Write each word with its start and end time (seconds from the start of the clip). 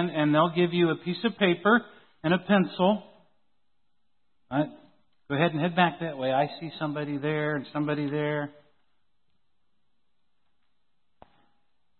stand 0.00 0.16
and 0.16 0.34
they'll 0.34 0.52
give 0.54 0.72
you 0.72 0.90
a 0.90 0.96
piece 0.96 1.22
of 1.24 1.36
paper 1.38 1.82
and 2.22 2.34
a 2.34 2.38
pencil. 2.38 3.02
Right? 4.50 4.68
Go 5.28 5.36
ahead 5.36 5.52
and 5.52 5.60
head 5.60 5.76
back 5.76 6.00
that 6.00 6.18
way. 6.18 6.32
I 6.32 6.48
see 6.60 6.70
somebody 6.78 7.18
there 7.18 7.56
and 7.56 7.66
somebody 7.72 8.10
there. 8.10 8.50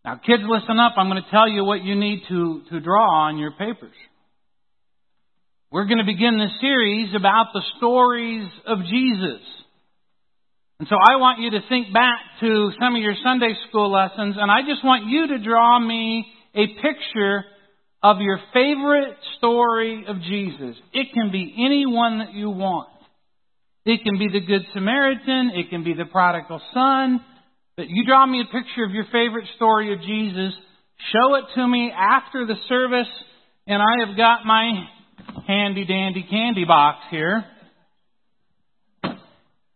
Now, 0.04 0.16
kids, 0.16 0.42
listen 0.46 0.78
up. 0.78 0.94
I'm 0.96 1.08
going 1.08 1.22
to 1.22 1.30
tell 1.30 1.48
you 1.48 1.64
what 1.64 1.82
you 1.82 1.94
need 1.94 2.22
to, 2.28 2.62
to 2.70 2.80
draw 2.80 3.26
on 3.26 3.38
your 3.38 3.52
papers. 3.52 3.94
We're 5.70 5.84
going 5.84 5.98
to 5.98 6.04
begin 6.04 6.38
this 6.38 6.50
series 6.60 7.14
about 7.14 7.48
the 7.52 7.62
stories 7.76 8.48
of 8.66 8.78
Jesus. 8.80 9.40
And 10.80 10.88
so 10.88 10.96
I 10.96 11.16
want 11.16 11.40
you 11.40 11.50
to 11.50 11.60
think 11.68 11.92
back 11.92 12.18
to 12.40 12.72
some 12.80 12.96
of 12.96 13.02
your 13.02 13.14
Sunday 13.22 13.54
school 13.68 13.92
lessons, 13.92 14.36
and 14.40 14.50
I 14.50 14.62
just 14.62 14.82
want 14.82 15.06
you 15.06 15.28
to 15.28 15.38
draw 15.38 15.78
me 15.78 16.26
a 16.54 16.66
picture 16.66 17.44
of 18.02 18.20
your 18.20 18.40
favorite 18.52 19.16
story 19.36 20.04
of 20.08 20.20
Jesus. 20.22 20.76
It 20.92 21.08
can 21.12 21.30
be 21.30 21.54
any 21.58 21.84
one 21.86 22.18
that 22.18 22.32
you 22.32 22.50
want. 22.50 22.88
It 23.84 24.00
can 24.04 24.18
be 24.18 24.28
the 24.32 24.44
Good 24.44 24.66
Samaritan, 24.74 25.52
it 25.54 25.70
can 25.70 25.84
be 25.84 25.94
the 25.94 26.04
prodigal 26.04 26.60
son, 26.74 27.20
but 27.76 27.88
you 27.88 28.04
draw 28.04 28.26
me 28.26 28.42
a 28.42 28.52
picture 28.52 28.84
of 28.84 28.90
your 28.90 29.06
favorite 29.06 29.46
story 29.56 29.92
of 29.92 30.00
Jesus, 30.00 30.52
show 31.12 31.34
it 31.36 31.44
to 31.54 31.66
me 31.66 31.90
after 31.90 32.46
the 32.46 32.56
service, 32.68 33.08
and 33.66 33.80
I 33.80 34.06
have 34.06 34.16
got 34.16 34.44
my 34.44 34.86
handy 35.46 35.84
dandy 35.86 36.26
candy 36.28 36.64
box 36.64 36.98
here. 37.10 37.44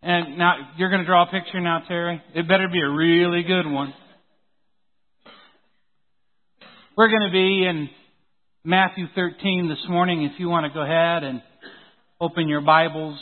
And 0.02 0.36
now 0.36 0.56
you're 0.76 0.90
going 0.90 1.00
to 1.00 1.06
draw 1.06 1.26
a 1.26 1.30
picture 1.30 1.60
now, 1.60 1.82
Terry. 1.88 2.22
It 2.34 2.46
better 2.46 2.68
be 2.68 2.80
a 2.80 2.90
really 2.90 3.42
good 3.42 3.66
one. 3.66 3.94
We're 6.94 7.08
going 7.08 7.26
to 7.26 7.32
be 7.32 7.64
in 7.66 7.88
Matthew 8.66 9.08
13 9.14 9.68
this 9.68 9.90
morning. 9.90 10.22
If 10.22 10.40
you 10.40 10.48
want 10.48 10.64
to 10.64 10.72
go 10.72 10.80
ahead 10.80 11.22
and 11.22 11.42
open 12.18 12.48
your 12.48 12.62
Bibles, 12.62 13.20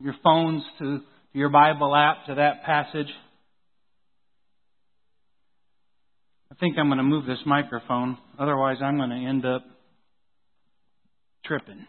your 0.00 0.14
phones 0.24 0.62
to 0.78 1.00
your 1.34 1.50
Bible 1.50 1.94
app 1.94 2.24
to 2.28 2.36
that 2.36 2.64
passage. 2.64 3.10
I 6.50 6.54
think 6.54 6.78
I'm 6.78 6.86
going 6.86 6.96
to 6.96 7.04
move 7.04 7.26
this 7.26 7.36
microphone. 7.44 8.16
Otherwise, 8.38 8.78
I'm 8.82 8.96
going 8.96 9.10
to 9.10 9.16
end 9.16 9.44
up 9.44 9.62
tripping. 11.44 11.86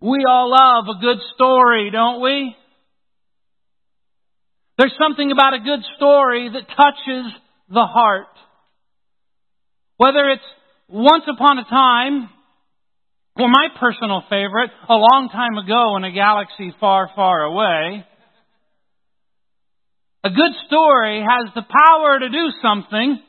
We 0.00 0.24
all 0.26 0.50
love 0.50 0.96
a 0.96 0.98
good 0.98 1.18
story, 1.34 1.90
don't 1.90 2.22
we? 2.22 2.56
There's 4.78 4.94
something 4.98 5.30
about 5.30 5.52
a 5.52 5.58
good 5.58 5.80
story 5.98 6.48
that 6.54 6.74
touches 6.74 7.32
the 7.68 7.84
heart. 7.84 8.28
Whether 9.96 10.28
it's 10.30 10.44
once 10.88 11.24
upon 11.32 11.58
a 11.58 11.64
time, 11.64 12.28
or 13.38 13.48
my 13.48 13.68
personal 13.78 14.22
favorite, 14.28 14.70
a 14.88 14.94
long 14.94 15.28
time 15.32 15.58
ago 15.58 15.96
in 15.96 16.04
a 16.04 16.12
galaxy 16.12 16.74
far, 16.80 17.10
far 17.14 17.42
away, 17.42 18.04
a 20.24 20.30
good 20.30 20.52
story 20.66 21.20
has 21.20 21.54
the 21.54 21.62
power 21.62 22.18
to 22.18 22.28
do 22.28 22.50
something 22.60 23.20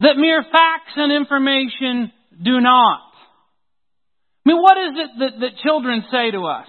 that 0.00 0.16
mere 0.16 0.42
facts 0.42 0.92
and 0.96 1.12
information 1.12 2.12
do 2.42 2.60
not. 2.60 3.00
I 4.44 4.50
mean, 4.50 4.62
what 4.62 4.78
is 4.78 4.92
it 4.96 5.10
that, 5.18 5.40
that 5.40 5.58
children 5.62 6.04
say 6.10 6.30
to 6.30 6.44
us? 6.44 6.66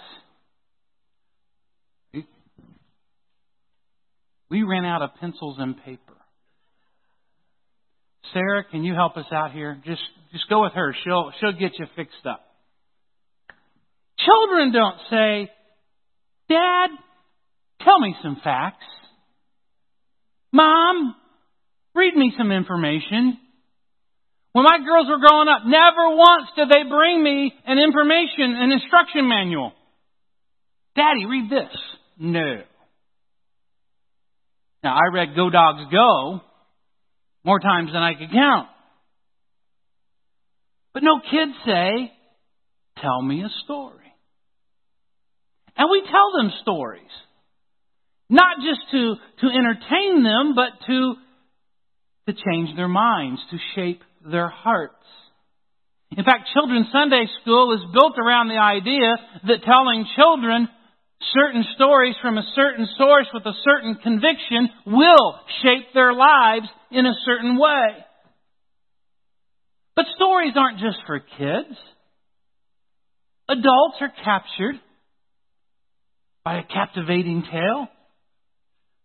We 4.49 4.63
ran 4.63 4.83
out 4.83 5.03
of 5.03 5.11
pencils 5.19 5.57
and 5.59 5.77
paper. 5.77 6.18
Sarah, 8.33 8.63
can 8.63 8.83
you 8.83 8.93
help 8.93 9.17
us 9.17 9.25
out 9.31 9.51
here? 9.51 9.81
Just 9.85 10.01
just 10.31 10.47
go 10.49 10.63
with 10.63 10.73
her. 10.73 10.95
She'll 11.03 11.31
she'll 11.39 11.53
get 11.53 11.77
you 11.79 11.85
fixed 11.95 12.25
up. 12.25 12.45
Children 14.19 14.73
don't 14.73 14.97
say, 15.09 15.51
Dad, 16.49 16.89
tell 17.83 17.99
me 17.99 18.15
some 18.21 18.37
facts. 18.43 18.85
Mom, 20.51 21.15
read 21.95 22.15
me 22.15 22.33
some 22.37 22.51
information. 22.51 23.37
When 24.51 24.65
my 24.65 24.79
girls 24.83 25.07
were 25.07 25.19
growing 25.19 25.47
up, 25.47 25.61
never 25.65 26.15
once 26.15 26.49
did 26.55 26.69
they 26.69 26.89
bring 26.89 27.23
me 27.23 27.53
an 27.65 27.77
information, 27.77 28.55
an 28.57 28.71
instruction 28.71 29.29
manual. 29.29 29.73
Daddy, 30.95 31.25
read 31.25 31.49
this. 31.49 31.77
No. 32.17 32.61
Now, 34.83 34.95
I 34.95 35.13
read 35.13 35.35
Go 35.35 35.49
Dogs 35.49 35.83
Go 35.91 36.41
more 37.43 37.59
times 37.59 37.89
than 37.93 38.01
I 38.01 38.13
could 38.13 38.31
count. 38.31 38.67
But 40.93 41.03
no 41.03 41.19
kids 41.19 41.53
say, 41.65 42.11
Tell 43.01 43.21
me 43.21 43.41
a 43.43 43.49
story. 43.63 43.95
And 45.77 45.87
we 45.89 46.01
tell 46.01 46.31
them 46.35 46.51
stories. 46.61 47.11
Not 48.29 48.57
just 48.57 48.81
to, 48.91 49.15
to 49.41 49.47
entertain 49.47 50.23
them, 50.23 50.53
but 50.53 50.85
to, 50.85 51.15
to 52.27 52.33
change 52.33 52.75
their 52.75 52.89
minds, 52.89 53.39
to 53.51 53.57
shape 53.75 54.01
their 54.29 54.49
hearts. 54.49 54.93
In 56.15 56.23
fact, 56.23 56.49
Children's 56.53 56.87
Sunday 56.91 57.25
School 57.41 57.73
is 57.73 57.93
built 57.93 58.15
around 58.19 58.49
the 58.49 58.57
idea 58.57 59.15
that 59.47 59.63
telling 59.63 60.05
children 60.15 60.67
certain 61.33 61.65
stories 61.75 62.15
from 62.21 62.37
a 62.37 62.51
certain 62.55 62.87
source 62.97 63.27
with 63.33 63.45
a 63.45 63.53
certain 63.63 63.95
conviction 63.95 64.69
will 64.85 65.39
shape 65.61 65.93
their 65.93 66.13
lives 66.13 66.67
in 66.91 67.05
a 67.05 67.13
certain 67.25 67.57
way. 67.57 68.05
But 69.95 70.05
stories 70.15 70.53
aren't 70.55 70.79
just 70.79 70.97
for 71.05 71.19
kids. 71.19 71.77
Adults 73.49 73.97
are 74.01 74.13
captured 74.23 74.79
by 76.45 76.59
a 76.59 76.63
captivating 76.63 77.43
tale. 77.51 77.87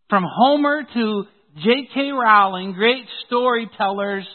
From 0.09 0.25
Homer 0.27 0.83
to 0.95 1.25
J.K. 1.57 2.11
Rowling, 2.13 2.73
great 2.73 3.07
storytellers 3.27 4.27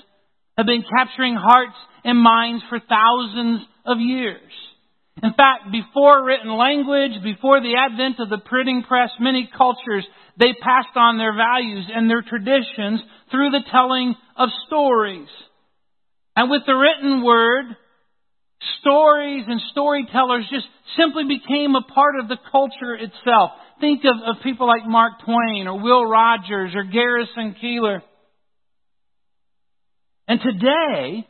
have 0.57 0.65
been 0.65 0.83
capturing 0.97 1.35
hearts 1.35 1.77
and 2.03 2.17
minds 2.17 2.63
for 2.69 2.79
thousands 2.79 3.61
of 3.85 3.99
years. 3.99 4.51
In 5.21 5.33
fact, 5.33 5.71
before 5.71 6.23
written 6.23 6.55
language, 6.55 7.21
before 7.23 7.61
the 7.61 7.75
advent 7.75 8.19
of 8.19 8.29
the 8.29 8.37
printing 8.45 8.83
press, 8.83 9.09
many 9.19 9.49
cultures, 9.57 10.05
they 10.37 10.53
passed 10.61 10.95
on 10.95 11.17
their 11.17 11.35
values 11.35 11.85
and 11.93 12.09
their 12.09 12.21
traditions 12.21 13.01
through 13.29 13.51
the 13.51 13.63
telling 13.71 14.15
of 14.37 14.49
stories. 14.67 15.27
And 16.35 16.49
with 16.49 16.61
the 16.65 16.73
written 16.73 17.23
word, 17.23 17.65
stories 18.79 19.45
and 19.47 19.59
storytellers 19.71 20.45
just 20.49 20.67
simply 20.97 21.23
became 21.25 21.75
a 21.75 21.81
part 21.81 22.15
of 22.19 22.29
the 22.29 22.37
culture 22.51 22.95
itself. 22.95 23.51
Think 23.81 24.03
of, 24.05 24.15
of 24.25 24.43
people 24.43 24.67
like 24.67 24.85
Mark 24.85 25.13
Twain 25.25 25.67
or 25.67 25.81
Will 25.81 26.05
Rogers 26.05 26.71
or 26.75 26.83
Garrison 26.83 27.55
Keillor. 27.61 28.01
And 30.27 30.39
today, 30.41 31.27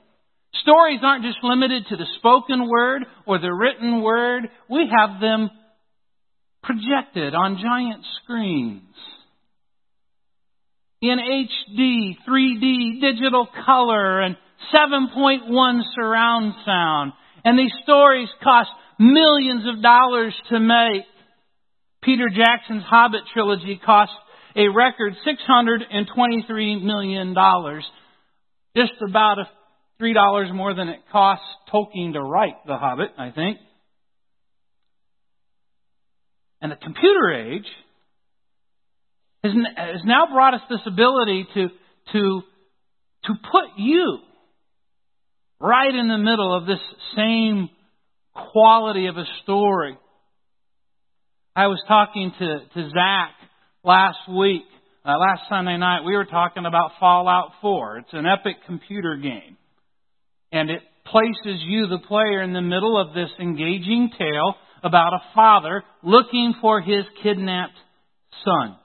stories 0.61 0.99
aren't 1.03 1.25
just 1.25 1.37
limited 1.43 1.85
to 1.89 1.95
the 1.95 2.05
spoken 2.17 2.69
word 2.69 3.05
or 3.25 3.39
the 3.39 3.53
written 3.53 4.01
word. 4.01 4.49
We 4.69 4.89
have 4.89 5.21
them 5.21 5.49
projected 6.63 7.33
on 7.33 7.59
giant 7.61 8.03
screens. 8.23 8.83
In 11.01 11.17
HD, 11.17 12.17
3D, 12.27 12.99
digital 12.99 13.47
color, 13.65 14.19
and 14.19 14.35
7.1 14.73 15.81
surround 15.95 16.53
sound. 16.65 17.13
And 17.45 17.57
these 17.57 17.71
stories 17.83 18.27
cost 18.43 18.69
millions 18.99 19.63
of 19.65 19.81
dollars 19.81 20.35
to 20.49 20.59
make. 20.59 21.05
Peter 22.03 22.29
Jackson's 22.29 22.83
Hobbit 22.83 23.21
trilogy 23.33 23.79
cost 23.83 24.11
a 24.55 24.67
record 24.67 25.15
$623 25.25 26.83
million. 26.83 27.35
Just 28.75 29.01
about 29.07 29.39
a 29.39 29.49
$3 30.01 30.53
more 30.53 30.73
than 30.73 30.89
it 30.89 30.99
cost 31.11 31.41
Tolkien 31.73 32.13
to 32.13 32.21
write 32.21 32.55
The 32.65 32.77
Hobbit, 32.77 33.09
I 33.17 33.31
think. 33.31 33.57
And 36.61 36.71
the 36.71 36.75
computer 36.75 37.33
age 37.33 37.67
has 39.43 40.01
now 40.05 40.27
brought 40.31 40.53
us 40.53 40.61
this 40.69 40.81
ability 40.85 41.47
to, 41.53 41.67
to, 42.13 42.41
to 43.25 43.33
put 43.51 43.77
you 43.77 44.19
right 45.61 45.93
in 45.93 46.07
the 46.07 46.17
middle 46.17 46.55
of 46.55 46.65
this 46.65 46.79
same 47.15 47.69
quality 48.51 49.07
of 49.07 49.17
a 49.17 49.25
story. 49.43 49.97
I 51.55 51.67
was 51.67 51.81
talking 51.87 52.31
to, 52.39 52.59
to 52.73 52.89
Zach 52.89 53.31
last 53.83 54.19
week, 54.29 54.63
uh, 55.05 55.17
last 55.17 55.41
Sunday 55.49 55.77
night. 55.77 56.03
We 56.05 56.15
were 56.15 56.25
talking 56.25 56.65
about 56.65 56.91
Fallout 56.99 57.51
4. 57.61 57.97
It's 57.99 58.13
an 58.13 58.25
epic 58.25 58.57
computer 58.65 59.17
game. 59.17 59.57
And 60.51 60.69
it 60.69 60.81
places 61.05 61.61
you, 61.65 61.87
the 61.87 61.99
player, 62.07 62.41
in 62.41 62.53
the 62.53 62.61
middle 62.61 62.99
of 62.99 63.13
this 63.13 63.29
engaging 63.39 64.11
tale 64.17 64.55
about 64.83 65.13
a 65.13 65.21
father 65.35 65.83
looking 66.03 66.55
for 66.61 66.81
his 66.81 67.03
kidnapped 67.21 67.77
son. 68.45 68.75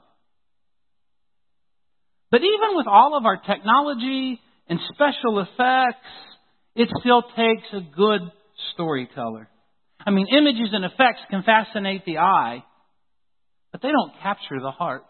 But 2.30 2.40
even 2.40 2.76
with 2.76 2.86
all 2.86 3.16
of 3.16 3.26
our 3.26 3.36
technology 3.36 4.40
and 4.68 4.80
special 4.92 5.40
effects, 5.40 6.06
it 6.74 6.88
still 7.00 7.22
takes 7.22 7.68
a 7.72 7.80
good 7.96 8.22
storyteller. 8.72 9.48
I 10.04 10.10
mean, 10.10 10.26
images 10.36 10.70
and 10.72 10.84
effects 10.84 11.20
can 11.30 11.42
fascinate 11.44 12.04
the 12.04 12.18
eye, 12.18 12.64
but 13.72 13.82
they 13.82 13.90
don't 13.90 14.12
capture 14.22 14.60
the 14.60 14.70
heart. 14.70 15.04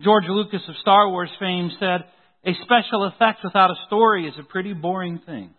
George 0.00 0.24
Lucas 0.28 0.62
of 0.68 0.76
Star 0.80 1.08
Wars 1.08 1.30
fame 1.38 1.70
said, 1.78 2.04
a 2.46 2.52
special 2.62 3.04
effect 3.04 3.40
without 3.42 3.70
a 3.70 3.86
story 3.88 4.26
is 4.26 4.34
a 4.38 4.44
pretty 4.44 4.72
boring 4.72 5.20
thing. 5.26 5.50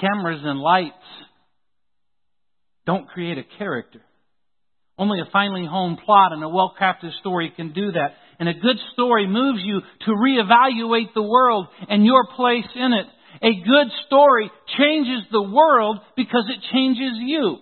Cameras 0.00 0.40
and 0.42 0.58
lights 0.58 0.96
don't 2.84 3.08
create 3.08 3.38
a 3.38 3.58
character. 3.58 4.00
Only 4.98 5.20
a 5.20 5.30
finely 5.32 5.66
honed 5.66 5.98
plot 6.04 6.32
and 6.32 6.42
a 6.42 6.48
well 6.48 6.74
crafted 6.78 7.16
story 7.20 7.52
can 7.54 7.72
do 7.72 7.92
that. 7.92 8.14
And 8.40 8.48
a 8.48 8.54
good 8.54 8.76
story 8.92 9.28
moves 9.28 9.60
you 9.62 9.80
to 10.06 10.10
reevaluate 10.10 11.14
the 11.14 11.22
world 11.22 11.68
and 11.88 12.04
your 12.04 12.26
place 12.34 12.66
in 12.74 12.92
it. 12.92 13.06
A 13.42 13.54
good 13.54 13.92
story 14.06 14.50
changes 14.76 15.24
the 15.30 15.42
world 15.42 15.98
because 16.16 16.44
it 16.48 16.60
changes 16.72 17.12
you. 17.18 17.58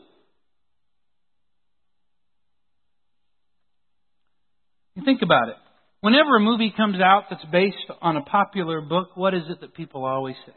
You 4.94 5.04
think 5.04 5.22
about 5.22 5.48
it. 5.48 5.56
Whenever 6.02 6.36
a 6.36 6.40
movie 6.40 6.74
comes 6.76 7.00
out 7.00 7.26
that's 7.30 7.44
based 7.52 7.76
on 8.02 8.16
a 8.16 8.22
popular 8.22 8.80
book, 8.80 9.10
what 9.16 9.34
is 9.34 9.42
it 9.48 9.60
that 9.60 9.72
people 9.72 10.04
always 10.04 10.34
say? 10.44 10.52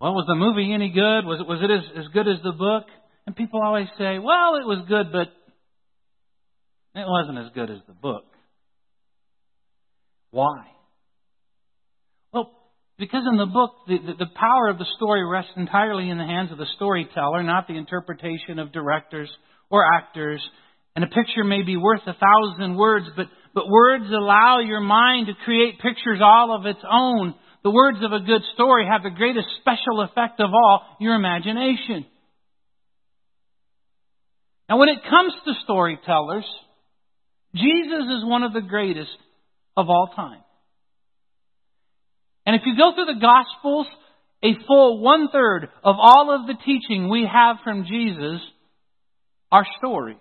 Well, 0.00 0.14
was 0.14 0.24
the 0.26 0.34
movie 0.34 0.72
any 0.72 0.88
good? 0.88 1.26
Was 1.28 1.38
it, 1.38 1.46
was 1.46 1.60
it 1.62 1.70
as, 1.70 2.04
as 2.06 2.12
good 2.14 2.26
as 2.26 2.42
the 2.42 2.52
book? 2.52 2.84
And 3.26 3.36
people 3.36 3.60
always 3.62 3.88
say, 3.98 4.18
well, 4.18 4.56
it 4.56 4.66
was 4.66 4.86
good, 4.88 5.12
but 5.12 5.28
it 6.98 7.06
wasn't 7.06 7.38
as 7.38 7.52
good 7.54 7.70
as 7.70 7.80
the 7.86 7.92
book. 7.92 8.24
Why? 10.30 10.62
Well, 12.32 12.50
because 12.98 13.24
in 13.30 13.36
the 13.36 13.44
book, 13.44 13.72
the, 13.86 13.98
the, 13.98 14.24
the 14.24 14.30
power 14.34 14.68
of 14.70 14.78
the 14.78 14.86
story 14.96 15.28
rests 15.28 15.52
entirely 15.58 16.08
in 16.08 16.16
the 16.16 16.24
hands 16.24 16.52
of 16.52 16.56
the 16.56 16.66
storyteller, 16.76 17.42
not 17.42 17.68
the 17.68 17.76
interpretation 17.76 18.58
of 18.58 18.72
directors 18.72 19.30
or 19.68 19.84
actors. 19.94 20.40
And 20.96 21.04
a 21.04 21.08
picture 21.08 21.44
may 21.44 21.62
be 21.62 21.76
worth 21.76 22.00
a 22.06 22.14
thousand 22.14 22.76
words, 22.76 23.06
but, 23.16 23.26
but 23.54 23.68
words 23.68 24.04
allow 24.08 24.58
your 24.58 24.80
mind 24.80 25.28
to 25.28 25.44
create 25.44 25.80
pictures 25.80 26.20
all 26.22 26.56
of 26.56 26.66
its 26.66 26.80
own. 26.90 27.34
The 27.62 27.70
words 27.70 27.98
of 28.02 28.12
a 28.12 28.20
good 28.24 28.42
story 28.54 28.86
have 28.86 29.02
the 29.02 29.16
greatest 29.16 29.46
special 29.60 30.00
effect 30.02 30.40
of 30.40 30.50
all, 30.52 30.96
your 30.98 31.14
imagination. 31.14 32.06
Now, 34.68 34.78
when 34.78 34.88
it 34.88 35.02
comes 35.08 35.32
to 35.44 35.52
storytellers, 35.64 36.46
Jesus 37.54 38.04
is 38.18 38.24
one 38.24 38.42
of 38.42 38.52
the 38.52 38.60
greatest 38.60 39.10
of 39.76 39.88
all 39.88 40.10
time. 40.14 40.42
And 42.46 42.56
if 42.56 42.62
you 42.64 42.76
go 42.76 42.92
through 42.94 43.12
the 43.12 43.20
Gospels, 43.20 43.86
a 44.42 44.54
full 44.66 45.00
one 45.00 45.28
third 45.32 45.68
of 45.84 45.96
all 45.98 46.34
of 46.34 46.46
the 46.46 46.54
teaching 46.64 47.08
we 47.08 47.28
have 47.30 47.56
from 47.62 47.84
Jesus 47.84 48.40
are 49.52 49.66
stories. 49.78 50.16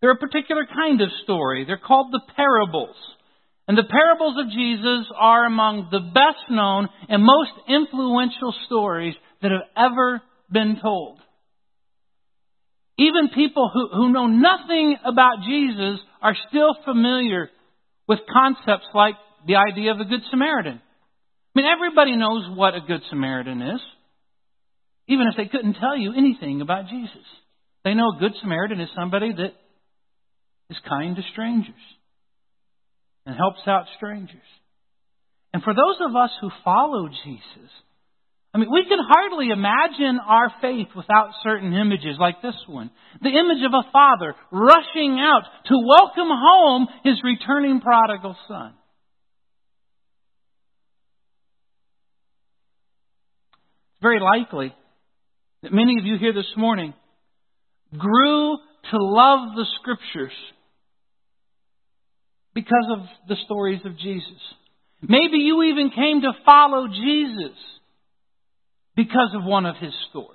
They're 0.00 0.12
a 0.12 0.16
particular 0.16 0.66
kind 0.66 1.00
of 1.00 1.08
story. 1.24 1.64
They're 1.64 1.78
called 1.78 2.12
the 2.12 2.22
parables. 2.36 2.96
And 3.66 3.76
the 3.76 3.84
parables 3.84 4.36
of 4.38 4.50
Jesus 4.50 5.06
are 5.14 5.44
among 5.44 5.88
the 5.90 6.00
best 6.00 6.50
known 6.50 6.88
and 7.08 7.22
most 7.22 7.50
influential 7.68 8.54
stories 8.66 9.14
that 9.42 9.50
have 9.50 9.68
ever 9.76 10.22
been 10.50 10.78
told. 10.80 11.18
Even 12.96 13.28
people 13.34 13.70
who, 13.72 13.88
who 13.92 14.12
know 14.12 14.26
nothing 14.26 14.96
about 15.04 15.44
Jesus 15.46 16.00
are 16.22 16.34
still 16.48 16.74
familiar 16.84 17.50
with 18.08 18.20
concepts 18.32 18.86
like 18.94 19.14
the 19.46 19.56
idea 19.56 19.92
of 19.92 20.00
a 20.00 20.04
Good 20.04 20.22
Samaritan. 20.30 20.80
I 20.80 21.60
mean, 21.60 21.66
everybody 21.66 22.16
knows 22.16 22.56
what 22.56 22.74
a 22.74 22.80
Good 22.80 23.02
Samaritan 23.10 23.62
is, 23.62 23.80
even 25.08 25.26
if 25.28 25.36
they 25.36 25.46
couldn't 25.46 25.74
tell 25.74 25.96
you 25.96 26.12
anything 26.16 26.60
about 26.60 26.88
Jesus. 26.88 27.24
They 27.84 27.94
know 27.94 28.12
a 28.16 28.18
Good 28.18 28.32
Samaritan 28.40 28.80
is 28.80 28.88
somebody 28.96 29.32
that 29.32 29.52
is 30.70 30.76
kind 30.88 31.16
to 31.16 31.22
strangers 31.32 31.74
and 33.26 33.36
helps 33.36 33.60
out 33.66 33.84
strangers. 33.96 34.36
And 35.52 35.62
for 35.62 35.72
those 35.72 35.96
of 36.08 36.14
us 36.14 36.30
who 36.40 36.50
follow 36.64 37.08
Jesus, 37.08 37.70
I 38.54 38.58
mean, 38.58 38.70
we 38.72 38.84
can 38.88 38.98
hardly 39.00 39.50
imagine 39.50 40.18
our 40.24 40.52
faith 40.60 40.88
without 40.96 41.30
certain 41.42 41.72
images 41.74 42.16
like 42.18 42.40
this 42.42 42.56
one. 42.66 42.90
The 43.20 43.28
image 43.28 43.64
of 43.64 43.72
a 43.72 43.90
father 43.92 44.34
rushing 44.50 45.18
out 45.20 45.42
to 45.66 45.74
welcome 45.74 46.28
home 46.30 46.88
his 47.04 47.20
returning 47.22 47.80
prodigal 47.80 48.36
son. 48.48 48.74
It's 53.92 54.02
very 54.02 54.20
likely 54.20 54.74
that 55.62 55.72
many 55.72 55.98
of 55.98 56.06
you 56.06 56.16
here 56.18 56.32
this 56.32 56.52
morning 56.56 56.94
grew 57.96 58.56
to 58.90 58.96
love 58.96 59.56
the 59.56 59.66
scriptures 59.80 60.32
because 62.58 62.90
of 62.90 62.98
the 63.28 63.36
stories 63.44 63.78
of 63.84 63.96
Jesus. 63.96 64.42
Maybe 65.00 65.38
you 65.38 65.62
even 65.62 65.90
came 65.90 66.22
to 66.22 66.32
follow 66.44 66.88
Jesus 66.88 67.56
because 68.96 69.30
of 69.32 69.44
one 69.44 69.64
of 69.64 69.76
his 69.76 69.92
stories. 70.10 70.34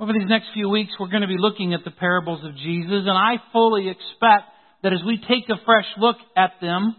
Over 0.00 0.14
these 0.14 0.30
next 0.30 0.46
few 0.54 0.70
weeks, 0.70 0.92
we're 0.98 1.10
going 1.10 1.20
to 1.20 1.28
be 1.28 1.36
looking 1.36 1.74
at 1.74 1.84
the 1.84 1.90
parables 1.90 2.42
of 2.42 2.56
Jesus, 2.56 3.04
and 3.04 3.10
I 3.10 3.36
fully 3.52 3.90
expect 3.90 4.48
that 4.82 4.94
as 4.94 5.00
we 5.04 5.18
take 5.18 5.46
a 5.50 5.62
fresh 5.66 5.84
look 5.98 6.16
at 6.34 6.52
them, 6.62 6.96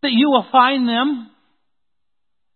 that 0.00 0.12
you 0.12 0.30
will 0.30 0.46
find 0.50 0.88
them 0.88 1.30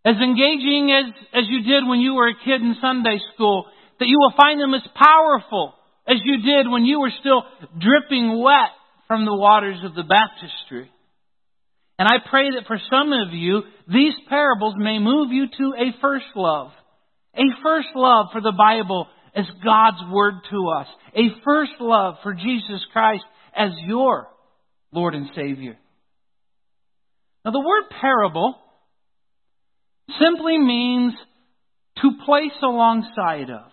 as 0.06 0.16
engaging 0.16 0.90
as, 0.90 1.12
as 1.34 1.44
you 1.50 1.60
did 1.64 1.86
when 1.86 2.00
you 2.00 2.14
were 2.14 2.28
a 2.28 2.44
kid 2.46 2.62
in 2.62 2.76
Sunday 2.80 3.20
school, 3.34 3.66
that 4.00 4.08
you 4.08 4.16
will 4.18 4.32
find 4.40 4.58
them 4.58 4.72
as 4.72 4.88
powerful 4.96 5.74
as 6.06 6.16
you 6.24 6.42
did 6.42 6.70
when 6.70 6.84
you 6.84 7.00
were 7.00 7.12
still 7.20 7.42
dripping 7.78 8.40
wet 8.42 8.70
from 9.06 9.24
the 9.24 9.34
waters 9.34 9.78
of 9.84 9.94
the 9.94 10.02
baptistry. 10.02 10.90
And 11.98 12.08
I 12.08 12.18
pray 12.28 12.50
that 12.50 12.66
for 12.66 12.80
some 12.90 13.12
of 13.12 13.32
you, 13.32 13.62
these 13.86 14.14
parables 14.28 14.74
may 14.76 14.98
move 14.98 15.30
you 15.30 15.46
to 15.46 15.74
a 15.78 16.00
first 16.00 16.26
love. 16.34 16.70
A 17.34 17.44
first 17.62 17.88
love 17.94 18.26
for 18.32 18.40
the 18.40 18.52
Bible 18.56 19.06
as 19.34 19.44
God's 19.64 20.02
Word 20.10 20.34
to 20.50 20.68
us. 20.78 20.86
A 21.14 21.28
first 21.44 21.72
love 21.80 22.16
for 22.22 22.34
Jesus 22.34 22.80
Christ 22.92 23.24
as 23.54 23.70
your 23.86 24.28
Lord 24.92 25.14
and 25.14 25.28
Savior. 25.34 25.76
Now 27.44 27.50
the 27.50 27.60
word 27.60 27.84
parable 28.00 28.56
simply 30.20 30.58
means 30.58 31.14
to 32.00 32.10
place 32.24 32.52
alongside 32.62 33.50
of. 33.50 33.70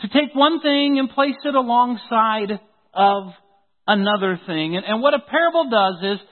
To 0.00 0.08
take 0.08 0.34
one 0.34 0.60
thing 0.60 0.98
and 0.98 1.10
place 1.10 1.36
it 1.44 1.54
alongside 1.54 2.58
of 2.94 3.32
another 3.86 4.40
thing. 4.46 4.76
And, 4.76 4.84
and 4.86 5.02
what 5.02 5.14
a 5.14 5.20
parable 5.20 5.68
does 5.68 5.96
is 6.02 6.26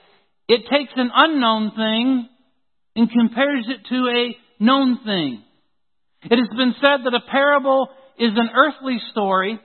it 0.47 0.61
takes 0.71 0.93
an 0.95 1.11
unknown 1.13 1.71
thing 1.75 2.29
and 2.95 3.11
compares 3.11 3.67
it 3.67 3.87
to 3.89 4.07
a 4.07 4.63
known 4.63 4.99
thing. 5.05 5.43
It 6.23 6.37
has 6.37 6.57
been 6.57 6.73
said 6.81 7.05
that 7.05 7.13
a 7.13 7.29
parable 7.31 7.89
is 8.17 8.31
an 8.35 8.49
earthly 8.55 8.97
story 9.11 9.59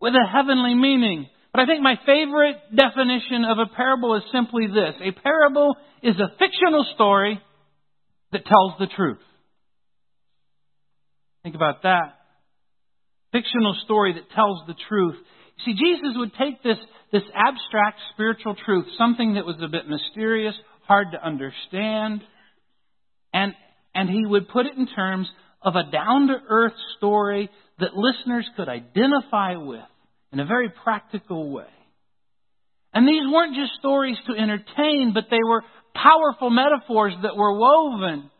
with 0.00 0.14
a 0.14 0.26
heavenly 0.32 0.74
meaning. 0.74 1.28
But 1.52 1.60
I 1.60 1.66
think 1.66 1.82
my 1.82 1.96
favorite 2.06 2.56
definition 2.74 3.44
of 3.44 3.58
a 3.58 3.66
parable 3.76 4.16
is 4.16 4.22
simply 4.32 4.66
this. 4.66 4.94
A 5.02 5.12
parable 5.12 5.76
is 6.02 6.16
a 6.16 6.32
fictional 6.38 6.86
story 6.94 7.38
that 8.32 8.46
tells 8.46 8.72
the 8.78 8.86
truth. 8.96 9.20
Think 11.42 11.54
about 11.54 11.82
that 11.82 12.21
fictional 13.32 13.76
story 13.84 14.14
that 14.14 14.30
tells 14.34 14.60
the 14.66 14.74
truth. 14.88 15.16
See, 15.64 15.72
Jesus 15.72 16.14
would 16.16 16.32
take 16.34 16.62
this, 16.62 16.78
this 17.12 17.22
abstract 17.34 17.98
spiritual 18.12 18.54
truth, 18.64 18.86
something 18.98 19.34
that 19.34 19.46
was 19.46 19.56
a 19.62 19.68
bit 19.68 19.88
mysterious, 19.88 20.54
hard 20.86 21.08
to 21.12 21.24
understand, 21.24 22.22
and, 23.32 23.54
and 23.94 24.08
he 24.08 24.26
would 24.26 24.48
put 24.48 24.66
it 24.66 24.76
in 24.76 24.86
terms 24.86 25.28
of 25.62 25.74
a 25.76 25.90
down 25.90 26.28
to 26.28 26.36
earth 26.48 26.74
story 26.98 27.48
that 27.78 27.94
listeners 27.94 28.48
could 28.56 28.68
identify 28.68 29.56
with 29.56 29.80
in 30.32 30.40
a 30.40 30.46
very 30.46 30.70
practical 30.82 31.50
way. 31.50 31.64
And 32.92 33.08
these 33.08 33.22
weren't 33.32 33.56
just 33.56 33.72
stories 33.78 34.16
to 34.26 34.34
entertain, 34.34 35.12
but 35.14 35.24
they 35.30 35.42
were 35.42 35.62
powerful 35.94 36.50
metaphors 36.50 37.14
that 37.22 37.36
were 37.36 37.58
woven 37.58 38.30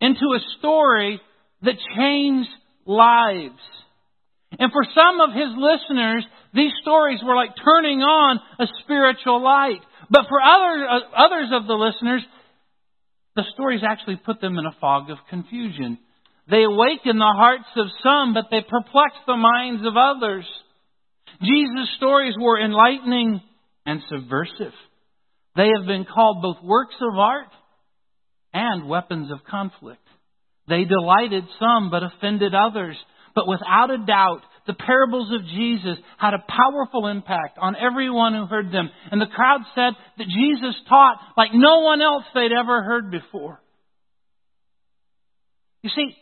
into 0.00 0.26
a 0.36 0.58
story 0.58 1.20
that 1.62 1.74
changed 1.96 2.50
lives. 2.84 3.60
And 4.58 4.70
for 4.72 4.84
some 4.94 5.20
of 5.20 5.30
his 5.34 5.48
listeners, 5.56 6.26
these 6.54 6.72
stories 6.82 7.20
were 7.24 7.36
like 7.36 7.54
turning 7.64 8.00
on 8.00 8.40
a 8.58 8.66
spiritual 8.82 9.42
light. 9.42 9.80
But 10.10 10.26
for 10.28 10.40
other, 10.40 10.86
uh, 10.88 10.98
others 11.16 11.48
of 11.52 11.66
the 11.66 11.74
listeners, 11.74 12.22
the 13.34 13.44
stories 13.54 13.80
actually 13.86 14.16
put 14.16 14.40
them 14.40 14.58
in 14.58 14.66
a 14.66 14.76
fog 14.80 15.10
of 15.10 15.18
confusion. 15.30 15.98
They 16.50 16.64
awaken 16.64 17.18
the 17.18 17.34
hearts 17.36 17.70
of 17.76 17.86
some, 18.02 18.34
but 18.34 18.46
they 18.50 18.60
perplex 18.60 19.14
the 19.26 19.36
minds 19.36 19.86
of 19.86 19.96
others. 19.96 20.44
Jesus' 21.40 21.94
stories 21.96 22.34
were 22.38 22.60
enlightening 22.60 23.40
and 23.86 24.02
subversive. 24.08 24.74
They 25.56 25.68
have 25.76 25.86
been 25.86 26.04
called 26.04 26.42
both 26.42 26.62
works 26.62 26.94
of 27.00 27.18
art 27.18 27.48
and 28.52 28.88
weapons 28.88 29.30
of 29.30 29.44
conflict. 29.48 30.00
They 30.68 30.84
delighted 30.84 31.44
some, 31.58 31.90
but 31.90 32.02
offended 32.02 32.54
others. 32.54 32.96
But 33.34 33.48
without 33.48 33.90
a 33.90 33.98
doubt, 33.98 34.42
the 34.66 34.74
parables 34.74 35.32
of 35.32 35.46
Jesus 35.46 35.98
had 36.18 36.34
a 36.34 36.44
powerful 36.46 37.08
impact 37.08 37.58
on 37.58 37.74
everyone 37.76 38.34
who 38.34 38.46
heard 38.46 38.70
them. 38.70 38.90
And 39.10 39.20
the 39.20 39.26
crowd 39.26 39.60
said 39.74 39.94
that 40.18 40.28
Jesus 40.28 40.76
taught 40.88 41.18
like 41.36 41.50
no 41.52 41.80
one 41.80 42.00
else 42.00 42.24
they'd 42.34 42.52
ever 42.52 42.82
heard 42.82 43.10
before. 43.10 43.60
You 45.82 45.90
see, 45.90 46.16